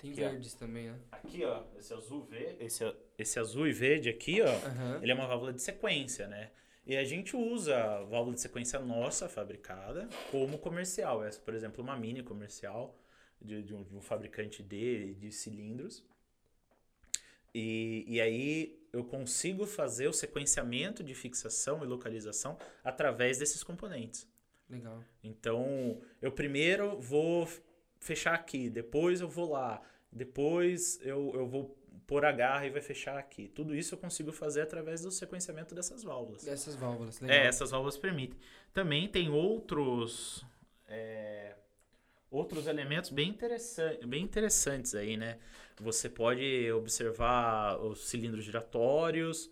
[0.00, 0.28] Tem Aqui, ó.
[0.28, 0.98] verdes também, né?
[1.10, 5.00] Aqui, ó, esse azul verde, esse, esse azul e verde aqui, ó, Aham.
[5.02, 6.50] ele é uma válvula de sequência, né?
[6.86, 11.24] E a gente usa a válvula de sequência nossa, fabricada, como comercial.
[11.24, 12.96] Essa, por exemplo, uma mini comercial
[13.42, 16.04] de, de um, de um fabricante de, de cilindros.
[17.52, 24.28] E, e aí eu consigo fazer o sequenciamento de fixação e localização através desses componentes.
[24.68, 25.02] Legal.
[25.24, 27.48] Então, eu primeiro vou
[28.00, 29.82] fechar aqui, depois eu vou lá,
[30.12, 31.76] depois eu, eu vou
[32.06, 33.48] pôr a garra e vai fechar aqui.
[33.48, 36.46] Tudo isso eu consigo fazer através do sequenciamento dessas válvulas.
[36.46, 37.36] Essas válvulas, legal.
[37.36, 38.38] É, essas válvulas permitem.
[38.72, 40.44] Também tem outros
[40.88, 41.54] é,
[42.30, 45.38] outros elementos bem, interessan bem interessantes aí, né?
[45.80, 49.50] Você pode observar os cilindros giratórios.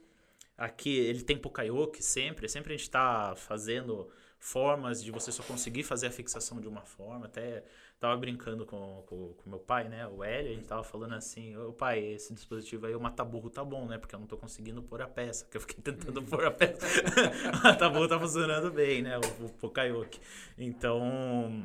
[0.57, 2.49] Aqui ele tem Pokayoke sempre.
[2.49, 4.09] Sempre a gente está fazendo
[4.45, 7.24] formas de você só conseguir fazer a fixação de uma forma.
[7.24, 7.64] Até
[7.99, 10.07] tava brincando com, com, com meu pai, né?
[10.07, 13.64] O Hélio, a gente tava falando assim, ô pai, esse dispositivo aí, o mataburro tá
[13.64, 13.97] bom, né?
[13.97, 16.86] Porque eu não tô conseguindo pôr a peça, que eu fiquei tentando pôr a peça.
[17.59, 19.16] o mataburro tá funcionando bem, né?
[19.16, 20.20] O, o Pokayoke.
[20.59, 21.64] Então,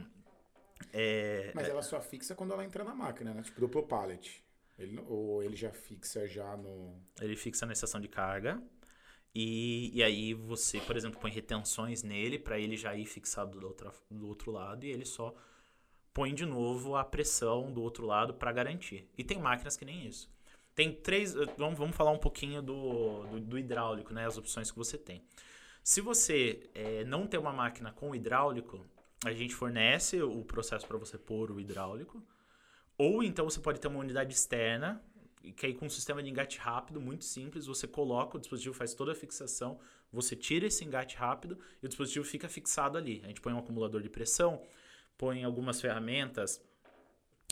[0.94, 3.42] é, Mas ela só fixa quando ela entra na máquina, né?
[3.42, 4.42] Tipo, duplo pallet.
[4.78, 6.96] Ele, ou ele já fixa já no...
[7.20, 8.64] ele fixa na estação de carga.
[9.34, 13.68] E, e aí você, por exemplo, põe retenções nele para ele já ir fixado do,
[13.68, 15.34] outra, do outro lado e ele só
[16.14, 19.08] põe de novo a pressão do outro lado para garantir.
[19.18, 20.30] E tem máquinas que nem isso.
[20.76, 21.36] Tem três.
[21.36, 24.26] eh, Vamos, vamos falar um pouquinho do, do, do hidráulico, né?
[24.26, 25.24] As opções que você tem.
[25.84, 28.86] Se você eh, não tem uma máquina com hidráulico,
[29.26, 32.24] a gente fornece o processo para você pôr o hidráulico.
[32.98, 35.02] Ou então você pode ter uma unidade externa,
[35.56, 38.94] que aí com um sistema de engate rápido, muito simples, você coloca, o dispositivo faz
[38.94, 39.80] toda a fixação,
[40.12, 43.22] você tira esse engate rápido e o dispositivo fica fixado ali.
[43.24, 44.62] A gente põe um acumulador de pressão,
[45.18, 46.62] põe algumas ferramentas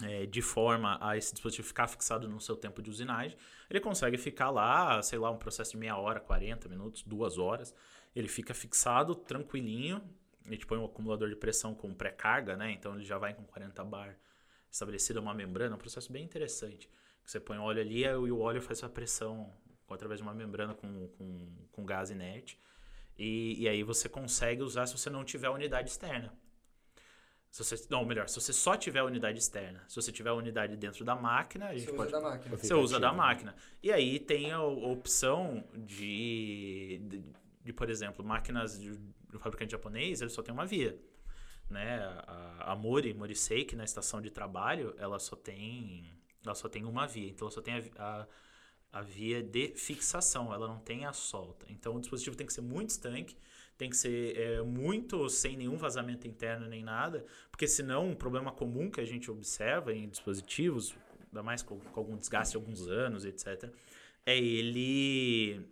[0.04, 3.38] é, de forma a esse dispositivo ficar fixado no seu tempo de usinagem.
[3.70, 7.74] Ele consegue ficar lá, sei lá, um processo de meia hora, 40 minutos, duas horas.
[8.16, 10.02] Ele fica fixado, tranquilinho.
[10.46, 12.72] A gente põe um acumulador de pressão com pré-carga, né?
[12.72, 14.18] Então ele já vai com 40 bar
[14.72, 16.90] estabelecida uma membrana, um processo bem interessante.
[17.28, 19.54] Você põe óleo ali e o óleo faz a pressão
[19.90, 22.58] através de uma membrana com, com, com gás inerte.
[23.18, 26.34] E, e aí você consegue usar se você não tiver unidade externa.
[27.52, 29.84] Se você, não, melhor, se você só tiver unidade externa.
[29.90, 32.58] Se você tiver unidade dentro da máquina, a gente Você usa pode da máquina.
[32.58, 33.18] você usa da né?
[33.18, 33.56] máquina.
[33.84, 37.24] E aí tem a, a opção de, de,
[37.62, 38.92] de, por exemplo, máquinas de,
[39.30, 40.98] do fabricante japonês, ele só tem uma via.
[41.70, 42.00] Né?
[42.26, 46.14] A, a Mori, Moriseiki, na estação de trabalho, ela só tem,
[46.46, 47.30] ela só tem uma via.
[47.30, 48.28] Então, ela só tem a, a,
[49.00, 51.66] a via de fixação, ela não tem a solta.
[51.70, 53.36] Então, o dispositivo tem que ser muito estanque,
[53.78, 58.52] tem que ser é, muito sem nenhum vazamento interno nem nada, porque senão um problema
[58.52, 60.96] comum que a gente observa em dispositivos,
[61.28, 63.72] ainda mais com, com algum desgaste de alguns anos, etc.,
[64.26, 65.66] é ele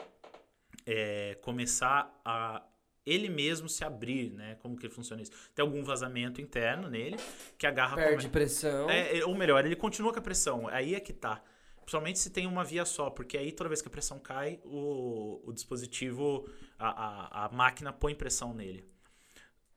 [0.86, 2.63] é, começar a
[3.06, 4.56] ele mesmo se abrir, né?
[4.62, 5.32] Como que funciona isso?
[5.53, 7.18] Tem algum vazamento interno nele
[7.58, 8.89] que a garra Perde come- pressão.
[8.89, 10.68] é, é, ou melhor, ele continua com a pressão.
[10.68, 11.43] Aí é que tá.
[11.82, 15.41] Principalmente se tem uma via só, porque aí toda vez que a pressão cai, o,
[15.45, 16.49] o dispositivo,
[16.80, 18.84] a, a, a máquina põe pressão nele.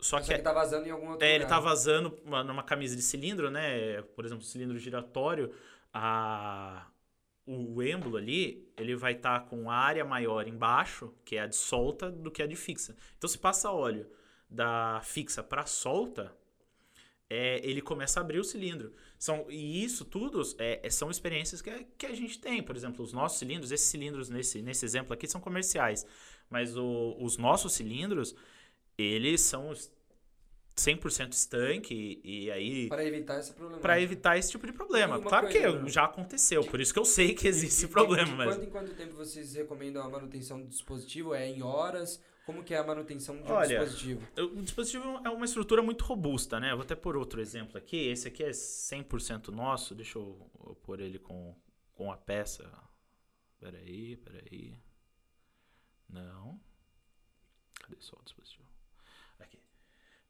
[0.01, 1.57] Só Só que que tá vazando em algum outro é, ele lugar.
[1.57, 4.01] tá vazando uma- numa camisa de cilindro, né?
[4.15, 5.53] Por exemplo, cilindro giratório,
[5.93, 6.87] a,
[7.47, 11.57] o êmbolo ali, ele vai estar com a área maior embaixo, que é a de
[11.57, 12.97] solta, do que a de fixa.
[13.17, 14.09] Então, se passa óleo
[14.49, 16.35] da fixa para solta,
[17.31, 18.93] é, ele começa a abrir o cilindro.
[19.19, 22.63] São, e isso tudo é, é- são experiências que, a- que a gente tem.
[22.63, 26.07] Por exemplo, os nossos cilindros, esses cilindros nesse, nesse exemplo aqui são comerciais.
[26.49, 28.35] Mas o- os nossos cilindros,
[28.97, 29.73] eles são
[30.79, 33.81] 100% estanque e, e aí Para evitar esse problema.
[33.81, 35.21] para evitar esse tipo de problema.
[35.21, 35.89] Claro coisa, que Bruno.
[35.89, 38.95] já aconteceu, por isso que eu sei que existe esse problema, mas quanto em quanto
[38.95, 41.35] tempo vocês recomendam a manutenção do dispositivo?
[41.35, 42.21] É em horas?
[42.47, 44.27] Como que é a manutenção de um Olha, dispositivo?
[44.39, 46.73] o dispositivo é uma estrutura muito robusta, né?
[46.73, 48.09] Eu vou até pôr outro exemplo aqui.
[48.09, 49.95] Esse aqui é 100% nosso.
[49.95, 51.55] Deixa eu, eu pôr ele com,
[51.93, 52.73] com a peça.
[53.61, 54.79] Peraí, peraí.
[56.09, 56.59] Não.
[57.83, 58.68] Cadê só o dispositivo?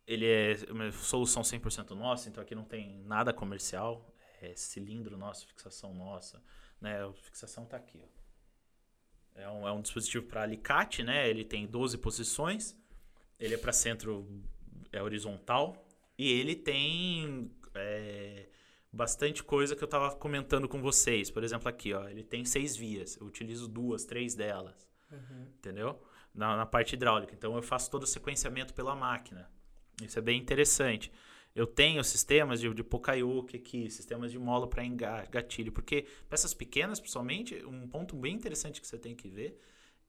[0.09, 4.11] Ele é uma solução 100% nossa, então aqui não tem nada comercial.
[4.41, 6.43] É cilindro nosso, fixação nossa.
[6.81, 7.05] Né?
[7.05, 8.19] A fixação tá aqui, ó.
[9.39, 11.29] É um, é um dispositivo para alicate, né?
[11.29, 12.75] Ele tem 12 posições.
[13.39, 14.43] Ele é para centro
[14.91, 15.77] é horizontal.
[16.17, 18.49] E ele tem é,
[18.91, 21.31] bastante coisa que eu estava comentando com vocês.
[21.31, 22.09] Por exemplo, aqui, ó.
[22.09, 23.17] Ele tem seis vias.
[23.17, 24.89] Eu utilizo duas, três delas.
[25.59, 26.03] Entendeu?
[26.35, 27.35] Na, na parte hidráulica.
[27.35, 29.51] Então eu faço todo o sequenciamento pela máquina.
[30.03, 31.11] Isso é bem interessante.
[31.55, 34.83] Eu tenho sistemas de, de Pokayuki aqui, sistemas de mola para
[35.31, 39.59] gatilho, porque peças pequenas, principalmente, um ponto bem interessante que você tem que ver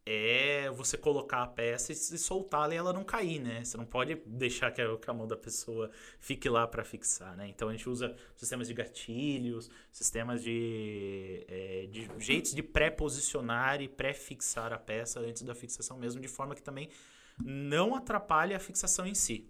[0.06, 3.64] é você colocar a peça e, soltá-la e ela não cair, né?
[3.64, 7.36] Você não pode deixar que a, que a mão da pessoa fique lá para fixar,
[7.38, 7.48] né?
[7.48, 13.88] Então a gente usa sistemas de gatilhos, sistemas de, é, de jeitos de pré-posicionar e
[13.88, 16.90] pré-fixar a peça antes da fixação mesmo, de forma que também
[17.38, 19.48] não atrapalhe a fixação em si.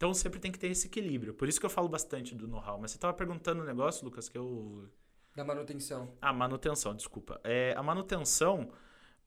[0.00, 1.34] Então sempre tem que ter esse equilíbrio.
[1.34, 2.80] Por isso que eu falo bastante do know-how.
[2.80, 4.88] Mas você estava perguntando um negócio, Lucas, que eu.
[5.36, 6.10] Da manutenção.
[6.22, 7.38] A manutenção, desculpa.
[7.44, 8.72] É, a manutenção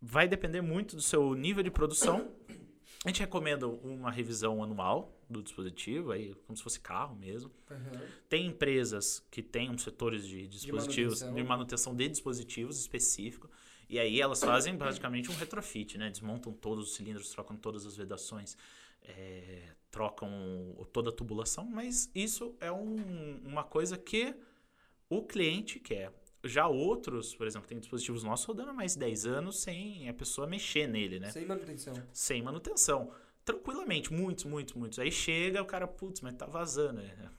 [0.01, 2.33] vai depender muito do seu nível de produção.
[3.05, 7.51] A gente recomenda uma revisão anual do dispositivo, aí, como se fosse carro mesmo.
[7.69, 8.07] Uhum.
[8.27, 11.47] Tem empresas que têm setores de dispositivos, de manutenção.
[11.47, 13.47] manutenção, de dispositivos específico.
[13.87, 16.09] E aí elas fazem basicamente um retrofit, né?
[16.09, 18.57] Desmontam todos os cilindros, trocam todas as vedações,
[19.03, 24.33] é, trocam toda a tubulação, mas isso é um- uma coisa que
[25.07, 26.11] o cliente quer.
[26.43, 30.13] Já outros, por exemplo, tem dispositivos nossos rodando há mais de 10 anos sem a
[30.13, 31.29] pessoa mexer nele, né?
[31.29, 31.93] Sem manutenção.
[32.11, 33.11] sem manutenção.
[33.45, 34.97] Tranquilamente, muitos, muitos, muitos.
[34.99, 36.99] Aí chega o cara, putz, mas tá vazando.
[36.99, 37.29] é.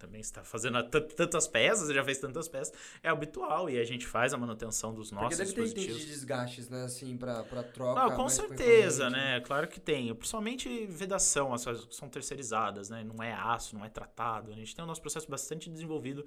[0.00, 2.72] Também está fazendo tantas peças, já fez tantas peças,
[3.02, 6.00] é habitual e a gente faz a manutenção dos Porque nossos deve ter itens dispositivos.
[6.06, 6.82] de desgastes, né?
[6.84, 8.00] Assim, pra troca.
[8.00, 9.40] Não, com certeza, né?
[9.40, 10.12] Claro que tem.
[10.14, 13.04] Principalmente vedação, as coisas são terceirizadas, né?
[13.04, 14.50] Não é aço, não é tratado.
[14.50, 16.26] A gente tem o nosso processo bastante desenvolvido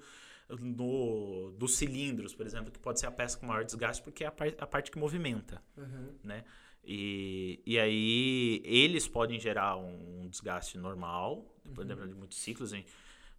[0.60, 4.26] no, dos cilindros, por exemplo, que pode ser a peça com maior desgaste, porque é
[4.26, 6.08] a, par- a parte que movimenta, Uhum.
[6.22, 6.44] né?
[6.86, 12.08] E, e aí eles podem gerar um, desgaste normal, depois Uhum.
[12.08, 12.72] de muitos ciclos.
[12.74, 12.92] A gente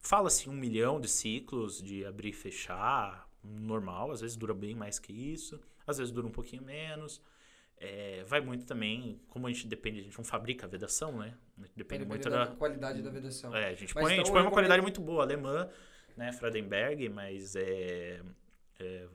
[0.07, 4.75] fala assim, um milhão de ciclos de abrir e fechar, normal, às vezes dura bem
[4.75, 7.21] mais que isso, às vezes dura um pouquinho menos.
[7.77, 11.37] É, vai muito também, como a gente depende, a gente não fabrica a vedação, né?
[11.57, 12.55] A gente depende Depende muito da da.
[12.55, 13.53] qualidade da vedação.
[13.55, 15.69] É, a gente Mas põe, a então gente põe uma qualidade muito boa, alemã,
[16.15, 16.31] né?
[16.31, 18.21] Freudenberg, mas é,
[18.79, 19.07] é,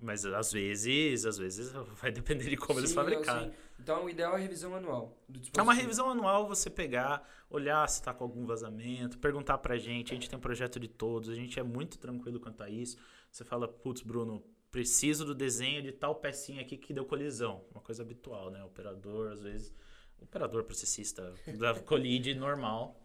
[0.00, 3.42] Mas às vezes, às vezes vai depender de como eles Sim, eu fabricaram.
[3.42, 3.52] sei.
[3.80, 5.62] Então, o ideal é a revisão anual do É dispositivo.
[5.64, 10.12] uma revisão anual você pegar, olhar se tá com algum vazamento, perguntar pra gente.
[10.12, 12.96] A gente tem um projeto de todos, a gente é muito tranquilo quanto a isso.
[13.30, 17.64] Você fala, putz, Bruno, preciso do desenho de tal pecinha aqui que deu colisão.
[17.72, 18.62] Uma coisa habitual, né?
[18.62, 19.74] Operador, às vezes,
[20.20, 23.00] operador processista da colide normal.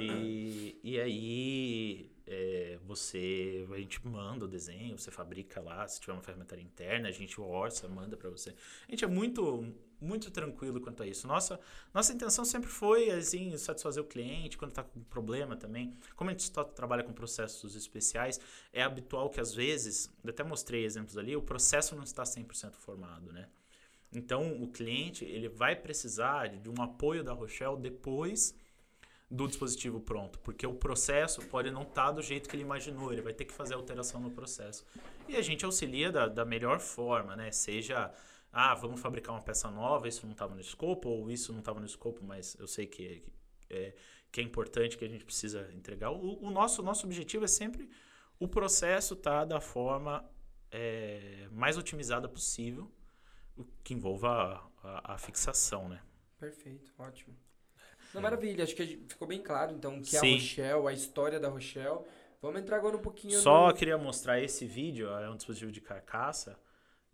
[0.00, 6.14] E, e aí é, você a gente manda o desenho, você fabrica lá, se tiver
[6.14, 8.54] uma ferramentaria interna, a gente orça, manda para você.
[8.88, 9.64] A gente é muito
[10.00, 11.28] muito tranquilo quanto a isso.
[11.28, 11.60] Nossa,
[11.94, 15.96] nossa intenção sempre foi assim, satisfazer o cliente quando está com problema também.
[16.16, 18.40] Como a gente só trabalha com processos especiais,
[18.72, 22.74] é habitual que às vezes, eu até mostrei exemplos ali, o processo não está 100%
[22.74, 23.48] formado, né?
[24.12, 28.54] Então, o cliente, ele vai precisar de um apoio da Rochelle depois
[29.32, 33.22] do dispositivo pronto, porque o processo pode não estar do jeito que ele imaginou, ele
[33.22, 34.84] vai ter que fazer alteração no processo.
[35.26, 37.50] E a gente auxilia da, da melhor forma, né?
[37.50, 38.12] Seja,
[38.52, 41.80] ah, vamos fabricar uma peça nova, isso não estava no escopo, ou isso não estava
[41.80, 43.24] no escopo, mas eu sei que
[43.70, 43.94] é,
[44.30, 46.10] que é importante, que a gente precisa entregar.
[46.10, 47.88] O, o nosso, nosso objetivo é sempre
[48.38, 50.28] o processo tá da forma
[50.70, 52.92] é, mais otimizada possível,
[53.56, 56.02] o que envolva a, a, a fixação, né?
[56.38, 57.34] Perfeito, ótimo.
[58.14, 60.34] Não, maravilha, acho que a ficou bem claro, então, o que é a Sim.
[60.34, 62.00] Rochelle, a história da Rochelle.
[62.40, 63.74] Vamos entrar agora um pouquinho Só no...
[63.74, 66.58] queria mostrar esse vídeo, é um dispositivo de carcaça,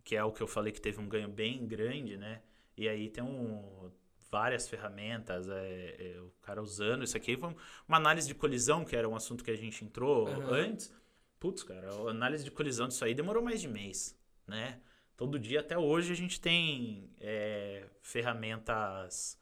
[0.02, 2.40] que é o que eu falei que teve um ganho bem grande, né?
[2.76, 3.90] E aí tem um,
[4.30, 7.36] várias ferramentas, é, é, o cara usando isso aqui.
[7.36, 7.54] Foi
[7.86, 10.50] uma análise de colisão, que era um assunto que a gente entrou Aham.
[10.50, 10.94] antes.
[11.38, 14.80] Putz, cara, a análise de colisão disso aí demorou mais de mês, né?
[15.16, 19.38] Todo dia, até hoje, a gente tem é, ferramentas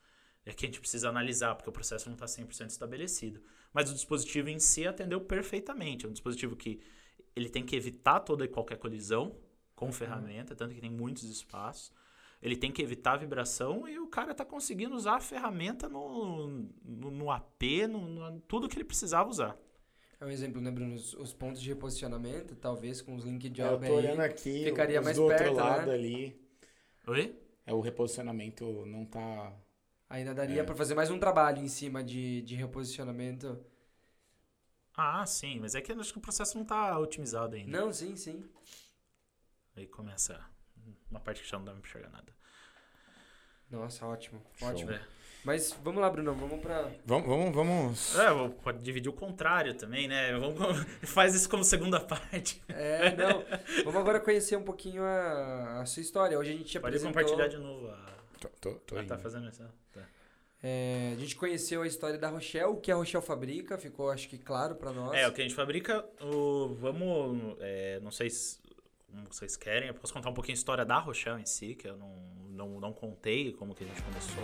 [0.47, 3.43] é, que a gente precisa analisar, porque o processo não está 100% estabelecido.
[3.75, 6.07] Mas o dispositivo em si atendeu perfeitamente.
[6.07, 6.81] É um dispositivo que
[7.35, 9.37] ele tem que evitar toda e qualquer colisão
[9.75, 11.93] com ferramenta, tanto que tem muitos espaços.
[12.43, 16.47] Ele tem que evitar a vibração e o cara está conseguindo usar a ferramenta no,
[16.85, 19.59] no, no AP, no, no- tudo que ele precisava usar.
[20.21, 20.95] É um exemplo, né, Bruno?
[20.95, 24.29] Os, os pontos de reposicionamento, talvez com os link É, eu tô olhando aí.
[24.31, 25.63] aqui, ficaria os mais do outro perto, né?
[25.63, 26.41] lado ali.
[27.07, 27.35] Oi?
[27.67, 29.53] É, o reposicionamento não tá.
[30.09, 30.65] Ainda daria É.
[30.65, 33.59] pra fazer mais um trabalho em cima de, de reposicionamento.
[34.97, 37.71] Ah, sim, mas é que acho que o processo não está otimizado ainda.
[37.81, 38.45] Não, sim, sim.
[39.77, 40.41] Aí começa
[41.11, 42.33] uma parte que já não dá pra enxergar nada.
[43.71, 44.69] Nossa, ótimo, Show.
[44.69, 44.93] ótimo.
[44.93, 45.03] É.
[45.45, 46.91] Mas vamos lá, Bruno, vamos pra...
[47.05, 48.19] Vamos, vamos, vamos.
[48.19, 50.33] É, pode dividir o contrário também, né?
[50.39, 50.57] Vamos,
[51.07, 52.63] faz isso como segunda parte.
[52.69, 53.45] É, não,
[53.85, 56.39] vamos agora conhecer um pouquinho a, a sua história.
[56.39, 57.13] Hoje a gente Pode apresentou...
[57.13, 57.89] compartilhar de novo.
[57.89, 58.16] A...
[58.41, 59.63] Tô, tô, tô Ah, tá fazendo isso?
[59.93, 60.03] Tá.
[60.63, 64.29] É, a gente conheceu a história da Rochelle, o que a Rochelle fabrica, ficou acho
[64.29, 65.15] que claro pra nós.
[65.15, 68.59] É, o que a gente fabrica, o, vamos, é, não sei se,
[69.07, 71.87] como vocês querem, eu posso contar um pouquinho a história da Rochelle em si, que
[71.87, 72.17] eu não,
[72.49, 74.43] não, não contei como que a gente começou.